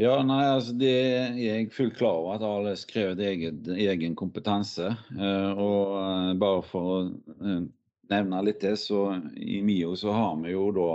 Ja, 0.00 0.14
nei, 0.24 0.44
altså 0.48 0.72
det 0.80 0.90
er 0.96 1.34
jeg 1.36 1.72
fullt 1.76 1.98
klar 1.98 2.22
over 2.22 2.38
at 2.38 2.44
ALS 2.46 2.70
har 2.70 2.78
skrevet 2.80 3.18
eget, 3.20 3.66
egen 3.68 4.14
kompetanse. 4.16 4.94
Eh, 5.12 5.50
og 5.60 5.90
eh, 5.98 6.30
bare 6.40 6.62
for 6.64 6.92
å 6.94 7.00
eh, 7.04 7.66
nevne 8.08 8.40
litt 8.46 8.62
det, 8.64 8.78
så 8.80 9.02
i 9.36 9.58
MIO 9.60 9.92
så 10.00 10.14
har 10.16 10.38
vi 10.40 10.54
jo 10.54 10.70
da 10.72 10.86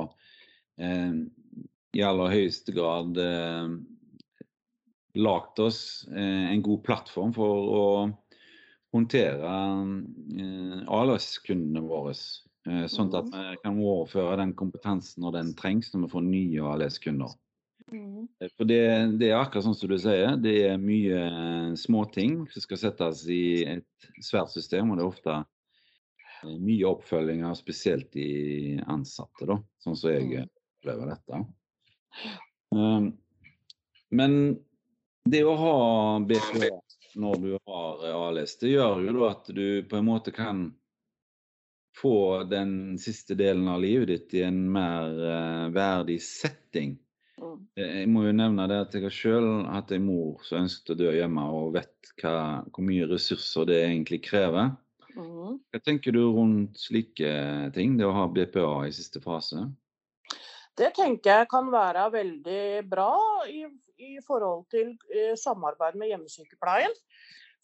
eh, 0.82 1.20
i 1.94 2.02
aller 2.08 2.34
høyeste 2.34 2.74
grad 2.74 3.22
eh, 3.22 3.70
lagt 5.22 5.62
oss 5.62 5.84
eh, 6.10 6.50
en 6.56 6.66
god 6.66 6.82
plattform 6.90 7.38
for 7.38 7.72
å 7.78 7.86
håndtere 8.96 9.54
eh, 10.34 10.82
ALS-kundene 10.98 11.86
våre. 11.86 12.18
Eh, 12.66 12.88
sånn 12.90 13.14
at 13.14 13.30
vi 13.30 13.62
kan 13.62 13.78
overføre 13.78 14.42
den 14.42 14.58
kompetansen 14.58 15.22
når 15.22 15.44
den 15.44 15.58
trengs 15.62 15.94
når 15.94 16.08
vi 16.08 16.16
får 16.18 16.32
nye 16.34 16.70
ALS-kunder. 16.74 17.38
Mm. 17.92 18.28
Eh, 18.42 18.50
For 18.58 18.66
det, 18.66 18.80
det 19.20 19.30
er 19.30 19.40
akkurat 19.40 19.66
sånn 19.68 19.78
som 19.78 19.92
du 19.92 19.98
sier, 20.02 20.38
det 20.42 20.56
er 20.72 20.80
mye 20.82 21.20
eh, 21.22 21.74
småting 21.80 22.46
som 22.52 22.64
skal 22.64 22.82
settes 22.82 23.26
i 23.30 23.66
et 23.76 24.08
svært 24.26 24.54
system, 24.54 24.90
og 24.92 24.98
det 24.98 25.06
er 25.06 25.12
ofte 25.12 25.36
eh, 25.38 26.56
mye 26.58 26.88
oppfølginger, 26.90 27.54
spesielt 27.60 28.16
i 28.18 28.78
ansatte, 28.82 29.46
da, 29.50 29.60
sånn 29.84 30.00
som 30.00 30.16
jeg 30.16 30.26
Mm. 30.26 30.50
opplever 30.80 31.14
dette. 31.14 31.44
Um, 32.76 33.12
men 34.14 34.34
det 35.30 35.44
å 35.46 35.56
ha 35.58 35.78
BPA 36.26 36.70
når 37.16 37.40
du 37.42 37.52
har 37.66 38.04
ALS, 38.12 38.58
det 38.62 38.74
gjør 38.76 39.06
jo 39.08 39.24
at 39.30 39.48
du 39.56 39.84
på 39.90 39.98
en 39.98 40.06
måte 40.06 40.34
kan 40.36 40.68
få 41.96 42.44
den 42.52 42.98
siste 43.00 43.38
delen 43.40 43.70
av 43.72 43.80
livet 43.82 44.12
ditt 44.12 44.34
i 44.36 44.44
en 44.44 44.60
mer 44.72 45.16
verdig 45.74 46.20
setting. 46.22 46.98
Jeg 47.76 48.08
må 48.08 48.24
jo 48.24 48.32
nevne 48.36 48.66
det 48.72 48.78
at 48.86 48.94
jeg 48.96 49.04
har 49.04 49.14
selv 49.14 49.68
hatt 49.68 49.92
en 49.92 50.06
mor 50.08 50.44
som 50.48 50.64
ønsket 50.64 50.94
å 50.94 51.00
dø 51.02 51.12
hjemme, 51.18 51.44
og 51.52 51.74
vet 51.76 52.12
hva, 52.22 52.64
hvor 52.72 52.86
mye 52.88 53.08
ressurser 53.10 53.68
det 53.68 53.82
egentlig 53.84 54.22
krever. 54.28 54.72
Mm. 55.16 55.58
Hva 55.72 55.82
tenker 55.84 56.16
du 56.16 56.22
rundt 56.36 56.80
slike 56.80 57.32
ting, 57.76 57.98
det 58.00 58.08
å 58.08 58.16
ha 58.16 58.26
BPA 58.32 58.86
i 58.88 58.94
siste 58.96 59.22
fase? 59.24 59.68
Det 60.76 60.92
tenker 60.96 61.42
jeg 61.42 61.52
kan 61.52 61.70
være 61.72 62.10
veldig 62.12 62.64
bra 62.92 63.12
i, 63.48 63.64
i 64.04 64.18
forhold 64.26 64.66
til 64.72 64.92
eh, 65.12 65.36
samarbeid 65.40 65.96
med 66.00 66.12
hjemmesykepleien. 66.12 66.96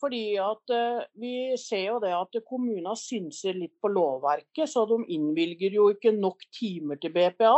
Fordi 0.01 0.23
at 0.41 0.71
eh, 0.73 1.01
vi 1.19 1.33
ser 1.59 1.89
jo 1.89 1.97
det 2.03 2.13
at 2.15 2.39
kommunene 2.47 2.95
synser 2.97 3.59
litt 3.59 3.75
på 3.83 3.91
lovverket, 3.91 4.67
så 4.71 4.85
de 4.89 5.03
innvilger 5.15 5.75
jo 5.75 5.89
ikke 5.93 6.15
nok 6.15 6.47
timer 6.55 6.99
til 7.01 7.13
BPA. 7.15 7.57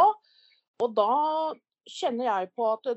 Og 0.84 0.98
da 0.98 1.14
kjenner 1.90 2.30
jeg 2.30 2.52
på 2.56 2.70
at 2.72 2.88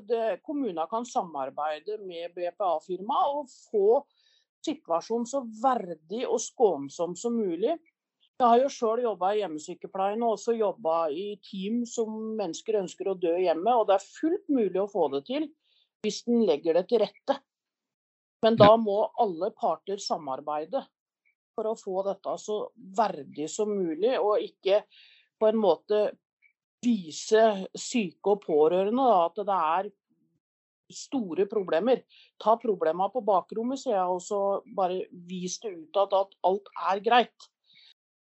kommuner 0.45 0.87
kan 0.91 1.05
samarbeide 1.05 1.97
med 2.05 2.33
BPA-firma 2.35 3.23
og 3.33 3.51
få 3.69 4.01
situasjonen 4.65 5.27
så 5.29 5.43
verdig 5.61 6.23
og 6.27 6.39
skånsom 6.41 7.15
som 7.19 7.35
mulig. 7.37 7.75
Jeg 8.37 8.45
har 8.45 8.59
jo 8.61 8.69
sjøl 8.69 9.01
jobba 9.01 9.31
i 9.33 9.39
hjemmesykepleien 9.41 10.21
og 10.21 10.35
også 10.35 10.53
jobba 10.53 10.97
i 11.09 11.27
team 11.41 11.81
som 11.89 12.11
mennesker 12.37 12.77
ønsker 12.83 13.09
å 13.09 13.17
dø 13.17 13.33
hjemme. 13.41 13.73
Og 13.73 13.87
det 13.89 13.95
er 13.97 14.05
fullt 14.05 14.51
mulig 14.53 14.81
å 14.83 14.91
få 14.91 15.07
det 15.15 15.23
til 15.29 15.47
hvis 16.05 16.21
den 16.27 16.43
legger 16.45 16.77
det 16.77 16.85
til 16.91 17.01
rette. 17.01 17.39
Men 18.45 18.59
da 18.59 18.69
må 18.77 18.99
alle 19.17 19.49
parter 19.57 19.97
samarbeide 20.01 20.83
for 21.57 21.71
å 21.71 21.79
få 21.79 22.03
dette 22.05 22.35
så 22.37 22.59
verdig 22.97 23.47
som 23.49 23.71
mulig, 23.73 24.13
og 24.21 24.43
ikke 24.45 24.83
på 25.41 25.49
en 25.49 25.57
måte 25.57 26.03
vise 26.87 27.43
syke 27.75 28.33
og 28.33 28.43
pårørende 28.47 29.03
da, 29.03 29.21
at 29.27 29.41
det 29.43 29.57
er 29.57 29.89
store 30.93 31.47
problemer. 31.51 32.03
Ta 32.41 32.55
problemene 32.61 33.11
på 33.13 33.23
bakrommet, 33.27 33.81
sier 33.81 33.97
jeg, 33.97 34.07
og 34.07 34.21
så 34.23 34.41
bare 34.77 35.03
vis 35.27 35.59
det 35.63 35.73
utad 35.75 36.15
at 36.15 36.37
alt 36.47 36.71
er 36.91 37.03
greit. 37.03 37.49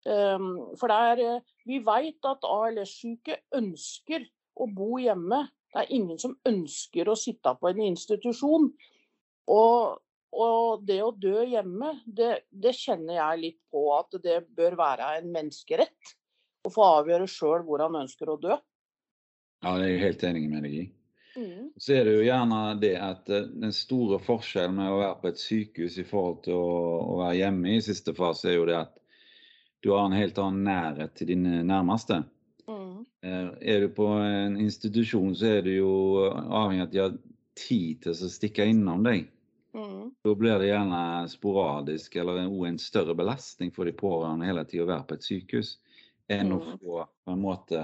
Um, 0.03 0.75
for 0.79 0.91
det 0.91 1.01
er, 1.09 1.21
eh, 1.37 1.59
vi 1.67 1.79
vet 1.87 2.27
at 2.27 2.47
ALS-syke 2.47 3.37
ønsker 3.55 4.25
å 4.59 4.67
bo 4.67 4.97
hjemme. 4.99 5.45
Det 5.73 5.85
er 5.85 5.93
ingen 5.95 6.19
som 6.19 6.35
ønsker 6.47 7.09
å 7.09 7.19
sitte 7.19 7.55
på 7.61 7.71
en 7.71 7.85
institusjon. 7.87 8.67
Og, 9.53 10.01
og 10.33 10.83
det 10.87 10.99
å 11.05 11.13
dø 11.15 11.45
hjemme, 11.47 11.95
det, 12.07 12.33
det 12.51 12.75
kjenner 12.77 13.21
jeg 13.21 13.43
litt 13.45 13.61
på 13.71 13.87
at 13.95 14.19
det 14.25 14.43
bør 14.59 14.77
være 14.81 15.15
en 15.21 15.31
menneskerett. 15.35 16.17
Å 16.63 16.71
få 16.71 16.89
avgjøre 17.01 17.29
sjøl 17.31 17.65
hvor 17.67 17.83
han 17.83 17.99
ønsker 18.05 18.31
å 18.31 18.39
dø. 18.41 18.57
Ja, 19.63 19.77
det 19.79 19.87
er 19.87 19.93
jeg 19.93 20.03
helt 20.03 20.27
enig 20.27 20.49
med 20.51 20.67
deg 20.67 20.75
i. 20.79 20.85
Mm. 21.37 21.71
Så 21.81 21.95
er 21.97 22.05
det 22.05 22.17
jo 22.19 22.25
gjerne 22.27 22.61
det 22.83 22.93
at 23.01 23.31
eh, 23.33 23.49
den 23.63 23.73
store 23.73 24.19
forskjellen 24.23 24.77
med 24.77 24.93
å 24.93 25.01
være 25.01 25.19
på 25.23 25.31
et 25.31 25.41
sykehus 25.41 25.97
i 26.03 26.05
forhold 26.05 26.43
til 26.45 26.59
å, 26.59 26.75
å 27.15 27.19
være 27.23 27.39
hjemme 27.39 27.77
i 27.77 27.85
siste 27.85 28.13
fase, 28.17 28.51
er 28.51 28.59
jo 28.59 28.69
det 28.69 28.77
at 28.83 28.99
du 29.83 29.91
har 29.95 30.05
en 30.07 30.15
helt 30.15 30.39
annen 30.39 30.67
nærhet 30.67 31.15
til 31.19 31.33
dine 31.33 31.63
nærmeste. 31.67 32.21
Mm. 32.69 33.05
Eh, 33.25 33.49
Er 33.75 33.87
du 33.87 33.89
på 33.97 34.09
en 34.21 34.59
institusjon, 34.61 35.33
så 35.39 35.57
er 35.57 35.63
du 35.67 35.73
jo 35.73 35.93
avhengig 36.29 36.83
av 36.83 36.89
at 36.89 36.93
de 36.93 37.03
har 37.03 37.17
tid 37.59 38.03
til 38.05 38.13
å 38.13 38.33
stikke 38.33 38.67
innom 38.69 39.07
deg. 39.07 39.31
Mm. 39.73 40.13
Da 40.21 40.35
blir 40.37 40.61
det 40.61 40.69
gjerne 40.69 41.03
sporadisk 41.33 42.17
eller 42.21 42.43
en 42.45 42.79
større 42.79 43.17
belastning 43.17 43.73
for 43.73 43.89
de 43.89 43.97
pårørende 43.97 44.47
hele 44.47 44.65
tida 44.69 44.85
å 44.85 44.91
være 44.91 45.09
på 45.09 45.17
et 45.17 45.27
sykehus, 45.27 45.77
enn 46.31 46.53
å 46.53 46.59
Mm. 46.63 46.79
få 46.79 47.07
på 47.27 47.33
en 47.33 47.41
måte 47.43 47.81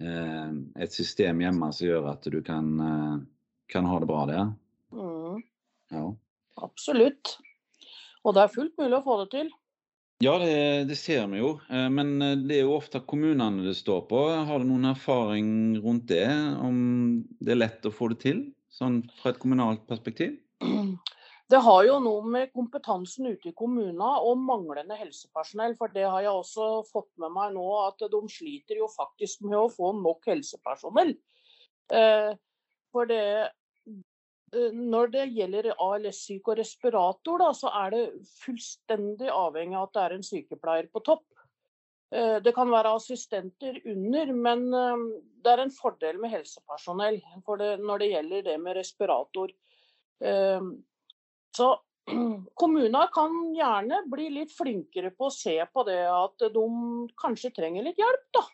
eh, 0.00 0.50
et 0.82 0.92
system 0.92 1.40
hjemme 1.40 1.72
som 1.72 1.86
gjør 1.86 2.10
at 2.12 2.22
du 2.30 2.40
kan, 2.42 2.68
eh, 2.80 3.18
kan 3.68 3.84
ha 3.84 3.98
det 4.00 4.06
bra 4.08 4.26
der. 4.26 4.52
Mm. 4.92 5.42
Ja, 5.90 6.14
Absolutt. 6.62 7.38
Og 8.24 8.34
det 8.34 8.42
er 8.42 8.48
fullt 8.54 8.76
mulig 8.78 8.98
å 8.98 9.04
få 9.04 9.14
det 9.24 9.30
til. 9.30 9.50
ja 10.20 10.38
det, 10.38 10.88
det 10.88 10.96
ser 10.98 11.26
vi 11.28 11.38
jo. 11.38 11.58
Eh, 11.70 11.88
Men 11.88 12.18
det 12.46 12.58
er 12.58 12.62
jo 12.66 12.76
ofte 12.76 13.00
kommunene 13.00 13.64
det 13.64 13.76
står 13.76 14.06
på. 14.08 14.20
Har 14.46 14.58
du 14.58 14.64
noen 14.68 14.84
erfaring 14.94 15.80
rundt 15.82 16.06
det? 16.08 16.26
Om 16.60 17.24
det 17.40 17.52
er 17.52 17.62
lett 17.62 17.82
å 17.88 17.92
få 17.92 18.10
det 18.10 18.20
til, 18.20 18.52
sånn 18.70 19.02
fra 19.22 19.30
et 19.32 19.38
kommunalt 19.40 19.86
perspektiv? 19.88 20.38
Det 21.50 21.58
har 21.66 21.82
jo 21.82 21.96
noe 22.02 22.26
med 22.30 22.52
kompetansen 22.54 23.26
ute 23.26 23.50
i 23.50 23.56
kommunene 23.58 24.08
og 24.22 24.38
manglende 24.38 24.94
helsepersonell. 24.98 25.74
For 25.78 25.90
det 25.90 26.04
har 26.06 26.22
jeg 26.22 26.30
også 26.30 26.66
fått 26.86 27.10
med 27.22 27.32
meg 27.34 27.56
nå, 27.56 27.64
at 27.88 28.04
de 28.12 28.20
sliter 28.30 28.78
jo 28.78 28.86
faktisk 28.92 29.42
med 29.48 29.58
å 29.58 29.70
få 29.72 29.90
nok 29.98 30.28
helsepersonell. 30.30 31.16
Eh, 31.90 32.30
For 32.94 33.06
det 33.10 33.24
eh, 33.50 34.70
Når 34.74 35.10
det 35.14 35.24
gjelder 35.34 35.72
ALS-syke 35.74 36.52
og 36.52 36.60
respirator, 36.60 37.42
da, 37.42 37.50
så 37.54 37.72
er 37.82 37.90
det 37.94 38.04
fullstendig 38.44 39.30
avhengig 39.34 39.78
av 39.78 39.88
at 39.88 39.94
det 39.96 40.04
er 40.04 40.14
en 40.16 40.26
sykepleier 40.26 40.90
på 40.92 41.02
topp. 41.06 41.26
Eh, 42.14 42.36
Det 42.44 42.54
kan 42.54 42.70
være 42.70 42.94
assistenter 43.00 43.80
under, 43.90 44.32
men 44.34 44.70
det 44.70 45.50
er 45.50 45.64
en 45.64 45.74
fordel 45.74 46.22
med 46.22 46.30
helsepersonell 46.30 47.18
det, 47.58 47.72
når 47.82 48.04
det 48.04 48.12
gjelder 48.12 48.46
det 48.52 48.56
med 48.60 48.78
respirator. 48.78 49.50
Så 51.56 51.72
kommuner 52.60 53.10
kan 53.14 53.36
gjerne 53.54 54.02
bli 54.10 54.30
litt 54.34 54.54
flinkere 54.54 55.12
på 55.14 55.28
å 55.28 55.34
se 55.34 55.56
på 55.72 55.84
det 55.88 56.02
at 56.10 56.48
de 56.54 56.66
kanskje 57.20 57.52
trenger 57.56 57.86
litt 57.86 58.00
hjelp, 58.00 58.26
da. 58.36 58.44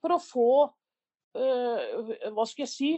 For 0.00 0.16
å 0.16 0.22
få, 0.24 0.50
eh, 1.36 2.30
hva 2.32 2.46
skal 2.48 2.64
jeg 2.66 2.72
si, 2.72 2.92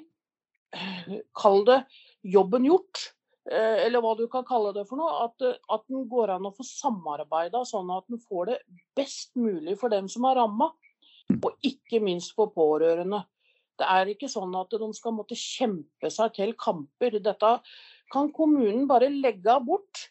kall 1.43 1.67
det 1.69 1.83
jobben 2.23 2.69
gjort. 2.69 3.09
Eh, 3.51 3.83
Eller 3.87 4.03
hva 4.03 4.15
du 4.19 4.29
kan 4.31 4.47
kalle 4.47 4.73
det 4.77 4.87
for 4.89 5.01
noe. 5.01 5.27
At, 5.27 5.43
at 5.43 5.85
den 5.91 6.07
går 6.11 6.37
an 6.37 6.49
å 6.49 6.55
få 6.55 6.67
samarbeida 6.67 7.65
sånn 7.69 7.91
at 7.95 8.07
den 8.11 8.23
får 8.23 8.53
det 8.53 8.59
best 8.99 9.35
mulig 9.39 9.77
for 9.81 9.93
dem 9.93 10.09
som 10.13 10.29
er 10.31 10.39
ramma. 10.41 10.71
Og 11.33 11.53
ikke 11.67 12.03
minst 12.03 12.35
for 12.37 12.53
pårørende. 12.55 13.25
Det 13.79 13.89
er 13.89 14.11
ikke 14.13 14.29
sånn 14.31 14.53
at 14.59 14.75
de 14.79 14.89
skal 14.95 15.15
måtte 15.17 15.39
kjempe 15.39 16.11
seg 16.13 16.35
til 16.37 16.53
kamper. 16.61 17.17
Dette 17.25 17.53
kan 18.13 18.31
kommunen 18.37 18.87
bare 18.91 19.09
legge 19.13 19.55
bort 19.67 20.07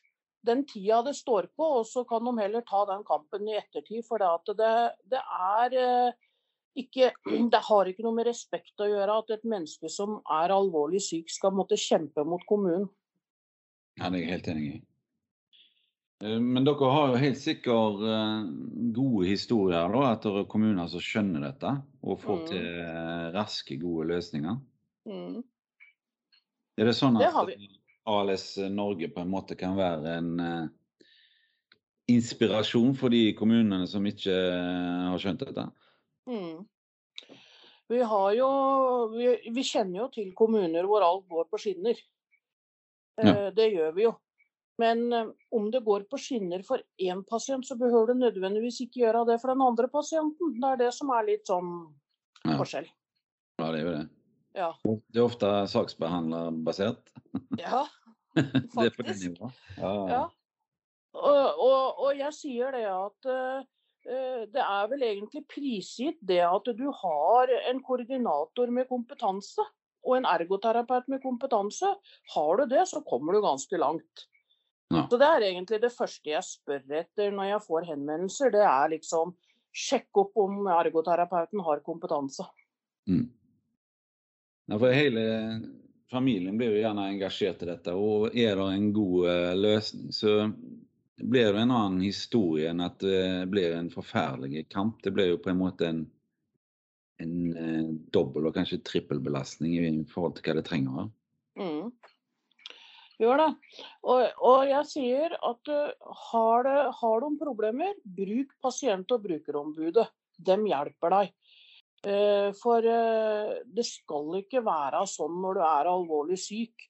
den 0.48 0.64
tida 0.66 1.04
det 1.06 1.14
står 1.14 1.52
på, 1.54 1.68
og 1.80 1.86
så 1.86 2.02
kan 2.10 2.26
de 2.26 2.34
heller 2.42 2.64
ta 2.66 2.82
den 2.90 3.04
kampen 3.06 3.46
i 3.50 3.58
ettertid. 3.60 4.02
For 4.08 4.18
det, 4.22 4.56
det, 4.58 4.74
det 5.14 5.22
er 5.22 5.76
eh, 5.78 6.14
ikke 6.82 7.12
Det 7.54 7.62
har 7.68 7.90
ikke 7.92 8.06
noe 8.08 8.18
med 8.18 8.26
respekt 8.32 8.82
å 8.82 8.88
gjøre 8.90 9.20
at 9.22 9.36
et 9.38 9.44
menneske 9.46 9.90
som 9.92 10.18
er 10.26 10.54
alvorlig 10.56 11.02
syk, 11.06 11.30
skal 11.30 11.54
måtte 11.54 11.78
kjempe 11.78 12.26
mot 12.26 12.42
kommunen. 12.50 12.88
Ja, 14.00 14.10
det 14.10 14.22
er 14.22 14.24
jeg 14.24 14.32
helt 14.32 14.50
enig 14.56 14.66
i. 14.72 14.80
Eh, 16.26 16.40
Men 16.42 16.66
dere 16.66 16.90
har 16.96 17.14
jo 17.14 17.22
helt 17.22 17.38
sikkert 17.42 18.02
eh, 18.08 18.42
gode 18.98 19.28
historier 19.30 19.94
da, 19.94 20.04
etter 20.16 20.42
kommuner 20.50 20.90
som 20.90 21.04
skjønner 21.06 21.46
dette 21.52 21.76
og 22.02 22.18
får 22.24 22.42
Mm. 22.42 22.48
til 22.50 22.66
raske, 23.38 23.78
gode 23.82 24.10
løsninger. 24.16 24.58
Mm. 25.06 25.44
Er 26.82 26.88
det 26.90 26.96
sånn 26.98 27.20
Det 27.20 27.28
at 27.30 27.34
har 27.36 27.46
vi. 27.46 27.60
ALS 28.12 28.46
Norge 28.72 29.10
på 29.14 29.24
en 29.24 29.32
måte 29.32 29.58
kan 29.60 29.76
være 29.78 30.18
en 30.20 30.32
uh, 30.40 31.06
inspirasjon 32.12 32.94
for 33.00 33.14
de 33.14 33.32
kommunene 33.38 33.88
som 33.90 34.06
ikke 34.10 34.36
uh, 34.36 35.12
har 35.12 35.22
skjønt 35.24 35.46
dette? 35.46 35.68
Mm. 36.30 36.64
Vi, 37.92 38.02
har 38.08 38.34
jo, 38.38 38.50
vi, 39.16 39.30
vi 39.52 39.64
kjenner 39.68 40.06
jo 40.06 40.10
til 40.14 40.30
kommuner 40.38 40.86
hvor 40.88 41.04
alt 41.04 41.26
går 41.32 41.48
på 41.52 41.60
skinner. 41.60 41.98
Ja. 43.20 43.34
Eh, 43.34 43.48
Det 43.58 43.68
gjør 43.74 43.92
vi 43.98 44.06
jo. 44.06 44.14
Men 44.80 45.02
eh, 45.14 45.28
om 45.52 45.68
det 45.74 45.84
går 45.86 46.06
på 46.10 46.20
skinner 46.22 46.64
for 46.64 46.80
én 47.04 47.26
pasient, 47.28 47.68
så 47.68 47.76
behøver 47.76 48.14
det 48.14 48.22
nødvendigvis 48.22 48.80
ikke 48.86 49.04
gjøre 49.04 49.26
det 49.28 49.38
for 49.42 49.52
den 49.52 49.66
andre 49.66 49.90
pasienten. 49.92 50.56
Det 50.62 50.70
er 50.72 50.80
det 50.86 50.92
som 50.96 51.12
er 51.18 51.28
litt 51.28 51.52
sånn 51.52 51.74
Ja. 52.46 52.56
forskjell. 52.58 52.88
Ja, 53.60 53.68
det 53.72 53.82
er 53.82 53.84
jo 53.86 53.92
det. 53.98 54.06
Ja. 54.56 54.72
Det 55.12 55.20
er 55.20 55.28
ofte 55.28 55.52
saksbehandlerbasert. 55.70 57.12
ja. 57.60 57.84
Det 58.76 58.88
er 58.88 58.96
på 58.96 59.08
det 59.08 59.18
nivået. 59.24 59.66
Ja, 59.78 59.92
Ja. 60.12 60.24
Og, 61.12 61.60
og, 61.60 61.98
og 62.06 62.12
jeg 62.16 62.32
sier 62.32 62.72
det 62.72 62.86
at 62.88 63.28
eh, 63.28 64.46
det 64.48 64.64
er 64.64 64.86
vel 64.88 65.04
egentlig 65.04 65.44
prisgitt 65.52 66.22
det 66.24 66.40
at 66.48 66.70
du 66.78 66.86
har 67.02 67.52
en 67.68 67.82
koordinator 67.84 68.72
med 68.72 68.88
kompetanse 68.90 69.66
og 70.08 70.16
en 70.18 70.26
ergoterapeut 70.26 71.10
med 71.12 71.22
kompetanse. 71.22 71.92
Har 72.34 72.58
du 72.58 72.66
det, 72.66 72.88
så 72.90 73.04
kommer 73.06 73.36
du 73.36 73.42
ganske 73.44 73.78
langt. 73.78 74.26
Ja. 74.92 75.06
Så 75.10 75.18
Det 75.18 75.28
er 75.28 75.46
egentlig 75.52 75.82
det 75.82 75.94
første 75.94 76.30
jeg 76.30 76.44
spør 76.44 76.82
etter 77.04 77.32
når 77.32 77.52
jeg 77.52 77.66
får 77.68 77.86
henvendelser. 77.92 78.52
Det 78.52 78.64
er 78.66 78.96
liksom 78.96 79.36
sjekke 79.72 80.26
opp 80.26 80.40
om 80.42 80.66
ergoterapeuten 80.68 81.62
har 81.64 81.84
kompetanse. 81.86 82.48
Mm. 83.08 83.30
Ja, 84.72 84.78
for 84.78 84.96
hele 84.96 85.22
familien 86.12 86.58
blir 86.60 86.76
jo 86.76 86.82
gjerne 86.84 87.08
engasjert 87.14 87.64
i 87.64 87.70
dette, 87.72 87.96
og 87.96 88.36
er 88.36 88.58
det 88.60 88.70
en 88.76 88.88
god 88.96 89.30
eh, 89.32 89.52
løsning, 89.58 90.12
så 90.16 90.36
blir 91.22 91.54
det 91.54 91.62
en 91.62 91.74
annen 91.76 92.02
historie 92.04 92.72
enn 92.72 92.82
at 92.84 93.00
det 93.04 93.48
blir 93.52 93.76
en 93.78 93.92
forferdelig 93.94 94.68
kamp. 94.74 95.02
Det 95.04 95.14
blir 95.16 95.32
jo 95.34 95.42
på 95.42 95.52
en 95.52 95.60
måte 95.60 95.88
en, 95.88 96.06
en 97.22 97.36
eh, 97.54 97.90
dobbel 98.14 98.50
og 98.50 98.58
kanskje 98.58 98.82
trippelbelastning 98.88 99.78
i 99.78 99.92
forhold 100.12 100.38
til 100.38 100.50
hva 100.50 100.58
det 100.58 100.66
trenger. 100.70 101.12
Mm. 101.60 101.92
Gjør 103.22 103.38
det. 103.38 103.50
Og, 104.10 104.22
og 104.50 104.64
jeg 104.66 104.88
sier 104.90 105.36
at 105.38 105.70
uh, 105.70 106.14
har, 106.32 106.66
det, 106.66 106.78
har 106.98 107.22
du 107.22 107.38
problemer, 107.38 107.94
bruk 108.02 108.56
pasient- 108.64 109.14
og 109.14 109.28
brukerombudet. 109.28 110.08
De 110.42 110.58
hjelper 110.66 111.14
deg. 111.14 111.36
Eh, 112.02 112.50
for 112.58 112.82
eh, 112.82 113.60
det 113.70 113.84
skal 113.86 114.40
ikke 114.40 114.64
være 114.66 115.04
sånn 115.10 115.36
når 115.44 115.60
du 115.60 115.62
er 115.68 115.90
alvorlig 115.92 116.38
syk 116.42 116.88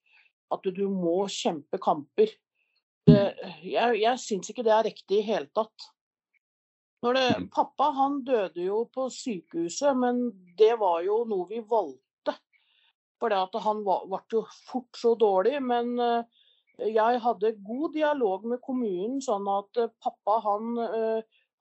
at 0.52 0.64
du 0.64 0.86
må 0.88 1.26
kjempe 1.32 1.80
kamper. 1.80 2.32
Jeg 3.02 3.98
jeg 3.98 4.20
syns 4.22 4.50
ikke 4.52 4.62
det 4.64 4.72
er 4.72 4.86
riktig 4.86 5.18
i 5.18 5.26
hele 5.26 5.48
tatt. 5.52 5.88
Når 7.02 7.16
det, 7.16 7.24
Mm. 7.36 7.48
pappa 7.50 7.90
han 7.96 8.20
døde 8.22 8.62
jo 8.62 8.84
på 8.84 9.08
sykehuset, 9.10 9.96
men 9.96 10.30
det 10.56 10.78
var 10.78 11.02
jo 11.02 11.24
noe 11.24 11.48
vi 11.48 11.60
valgte. 11.60 12.36
For 13.18 13.32
han 13.32 13.82
var, 13.84 14.06
ble 14.06 14.20
jo 14.30 14.44
fort 14.68 14.92
så 14.96 15.16
dårlig. 15.18 15.60
Men 15.62 15.98
eh, 15.98 16.22
jeg 16.78 17.20
hadde 17.20 17.56
god 17.64 17.92
dialog 17.94 18.44
med 18.44 18.60
kommunen, 18.62 19.20
sånn 19.20 19.48
at 19.48 19.90
pappa 20.00 20.38
han, 20.40 20.78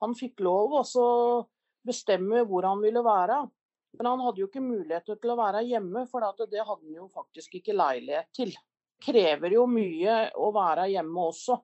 han 0.01 0.15
fikk 0.15 0.39
lov 0.39 0.77
også 0.83 1.47
bestemme 1.85 2.43
hvor 2.47 2.67
han 2.67 2.81
ville 2.83 3.03
være. 3.05 3.41
Men 3.97 4.07
han 4.07 4.21
hadde 4.23 4.39
jo 4.39 4.47
ikke 4.47 4.63
muligheter 4.63 5.17
til 5.19 5.33
å 5.33 5.39
være 5.39 5.65
hjemme, 5.67 6.05
for 6.07 6.23
det 6.23 6.63
hadde 6.63 6.85
han 6.85 6.93
jo 6.95 7.07
faktisk 7.11 7.57
ikke 7.59 7.75
leilighet 7.75 8.29
til. 8.35 8.53
Det 8.55 8.67
Krever 9.01 9.55
jo 9.55 9.65
mye 9.65 10.29
å 10.37 10.51
være 10.53 10.87
hjemme 10.93 11.27
også, 11.31 11.57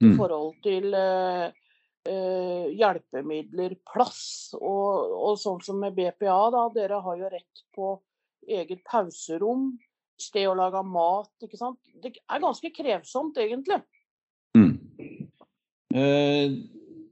i 0.00 0.06
Mm. 0.06 0.16
forhold 0.16 0.54
til 0.64 0.94
eh, 0.94 2.66
hjelpemidler, 2.76 3.76
plass 3.92 4.54
og, 4.56 5.12
og 5.16 5.38
sånn 5.40 5.62
som 5.64 5.78
med 5.80 5.94
BPA. 5.96 6.50
da, 6.52 6.68
Dere 6.74 7.00
har 7.02 7.16
jo 7.16 7.30
rett 7.32 7.62
på 7.74 8.00
eget 8.48 8.82
pauserom, 8.84 9.78
sted 10.18 10.48
å 10.48 10.54
lage 10.56 10.82
mat. 10.84 11.30
ikke 11.42 11.58
sant? 11.58 11.78
Det 12.02 12.14
er 12.28 12.40
ganske 12.40 12.70
krevsomt, 12.72 13.36
egentlig. 13.36 13.82
Mm. 14.56 14.76
Eh, 15.96 16.50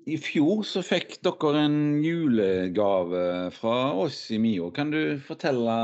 I 0.05 0.17
fjor 0.21 0.63
så 0.69 0.83
fikk 0.85 1.17
dere 1.25 1.63
en 1.65 1.79
julegave 2.05 3.51
fra 3.57 3.77
oss 3.97 4.19
i 4.35 4.39
MIO. 4.43 4.69
Kan 4.77 4.91
du 4.93 5.17
fortelle 5.25 5.77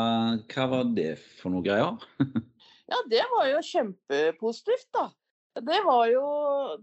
hva 0.51 0.67
var 0.69 0.91
det 0.97 1.15
for 1.41 1.55
noe 1.55 1.65
greier? 1.67 1.97
Ja, 2.91 2.97
det 3.07 3.23
var 3.31 3.45
jo 3.47 3.59
kjempepositivt, 3.63 4.89
da. 4.91 5.05
Det 5.63 5.77
var 5.87 6.09
jo 6.11 6.23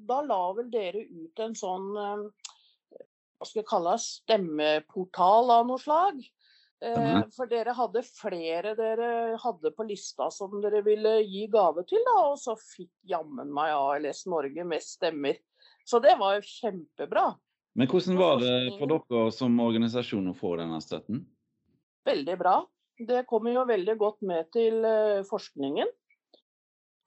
Da 0.08 0.22
la 0.24 0.38
vel 0.56 0.70
dere 0.72 1.02
ut 1.04 1.42
en 1.44 1.56
sånn 1.56 1.90
eh, 2.00 2.22
hva 3.38 3.48
skal 3.48 3.60
jeg 3.60 3.68
kalle 3.68 3.96
det, 3.98 4.04
stemmeportal 4.06 5.52
av 5.52 5.68
noe 5.68 5.82
slag. 5.84 6.22
Eh, 6.80 7.20
For 7.36 7.52
dere 7.52 7.76
hadde 7.76 8.06
flere 8.08 8.72
dere 8.80 9.36
hadde 9.44 9.74
på 9.76 9.86
lista 9.90 10.30
som 10.32 10.56
dere 10.64 10.80
ville 10.86 11.18
gi 11.28 11.44
gave 11.52 11.84
til, 11.92 12.02
da. 12.08 12.16
Og 12.32 12.40
så 12.40 12.56
fikk 12.56 12.94
jammen 13.12 13.52
meg 13.54 13.76
ALS 13.76 14.24
Norge 14.32 14.66
mest 14.72 14.96
stemmer. 14.96 15.36
Så 15.88 16.00
det 16.04 16.18
var 16.20 16.36
jo 16.36 16.44
kjempebra. 16.44 17.30
Men 17.78 17.88
hvordan 17.88 18.18
var 18.20 18.42
det 18.42 18.56
for 18.80 18.90
dere 18.92 19.28
som 19.32 19.60
organisasjon 19.62 20.32
å 20.32 20.36
få 20.36 20.56
denne 20.60 20.80
støtten? 20.84 21.22
Veldig 22.08 22.36
bra. 22.40 22.58
Det 22.98 23.22
kommer 23.30 23.54
jo 23.54 23.64
veldig 23.70 23.96
godt 24.02 24.24
med 24.26 24.50
til 24.56 24.82
eh, 24.88 25.22
forskningen. 25.30 25.90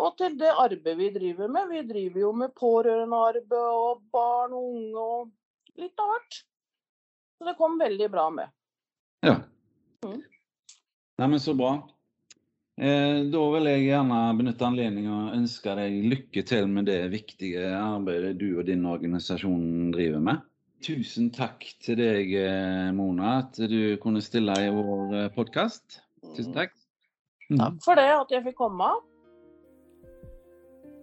Og 0.01 0.15
til 0.17 0.37
det 0.41 0.53
arbeidet 0.55 0.97
vi 0.97 1.11
driver 1.13 1.51
med. 1.53 1.69
Vi 1.75 1.83
driver 1.89 2.23
jo 2.23 2.31
med 2.45 2.55
pårørendearbeid 2.57 3.57
og 3.59 4.05
barn 4.15 4.55
og 4.57 4.69
unge 4.71 5.05
og 5.05 5.81
litt 5.83 6.01
av 6.01 6.15
hvert. 6.15 6.41
Så 7.37 7.49
det 7.49 7.57
kom 7.59 7.77
veldig 7.81 8.09
bra 8.13 8.29
med. 8.33 8.53
Ja. 9.27 9.37
Mm. 10.07 10.23
Nei, 11.21 11.27
men 11.27 11.41
så 11.43 11.53
bra. 11.57 11.75
Eh, 12.81 13.27
da 13.29 13.41
vil 13.53 13.67
jeg 13.69 13.83
gjerne 13.91 14.19
benytte 14.39 14.65
anledningen 14.65 15.13
og 15.13 15.35
ønske 15.37 15.75
deg 15.77 15.99
lykke 16.15 16.45
til 16.49 16.71
med 16.73 16.87
det 16.89 17.11
viktige 17.13 17.75
arbeidet 17.77 18.39
du 18.41 18.55
og 18.55 18.65
din 18.71 18.87
organisasjon 18.89 19.91
driver 19.93 20.23
med. 20.25 20.41
Tusen 20.81 21.29
takk 21.37 21.67
til 21.85 21.99
deg, 22.01 22.33
eh, 22.41 22.89
Mona, 22.97 23.39
at 23.43 23.61
du 23.69 23.99
kunne 24.01 24.23
stille 24.25 24.55
i 24.57 24.71
vår 24.73 25.29
podkast. 25.35 26.01
Tusen 26.33 26.57
takk. 26.57 26.73
Mm. 27.51 27.59
Takk 27.59 27.85
for 27.85 28.01
det, 28.01 28.09
at 28.17 28.33
jeg 28.33 28.47
fikk 28.49 28.57
komme. 28.63 28.89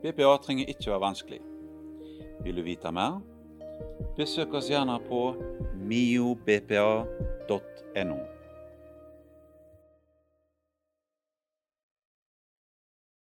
BPA 0.01 0.33
trenger 0.41 0.65
ikke 0.73 0.89
være 0.95 1.03
vanskelig. 1.03 1.41
Vil 2.41 2.57
du 2.57 2.63
vite 2.65 2.91
mer? 2.93 3.21
Besøk 4.17 4.53
oss 4.57 4.69
gjerne 4.71 4.97
på 5.05 5.35
miobpa.no. 5.77 7.07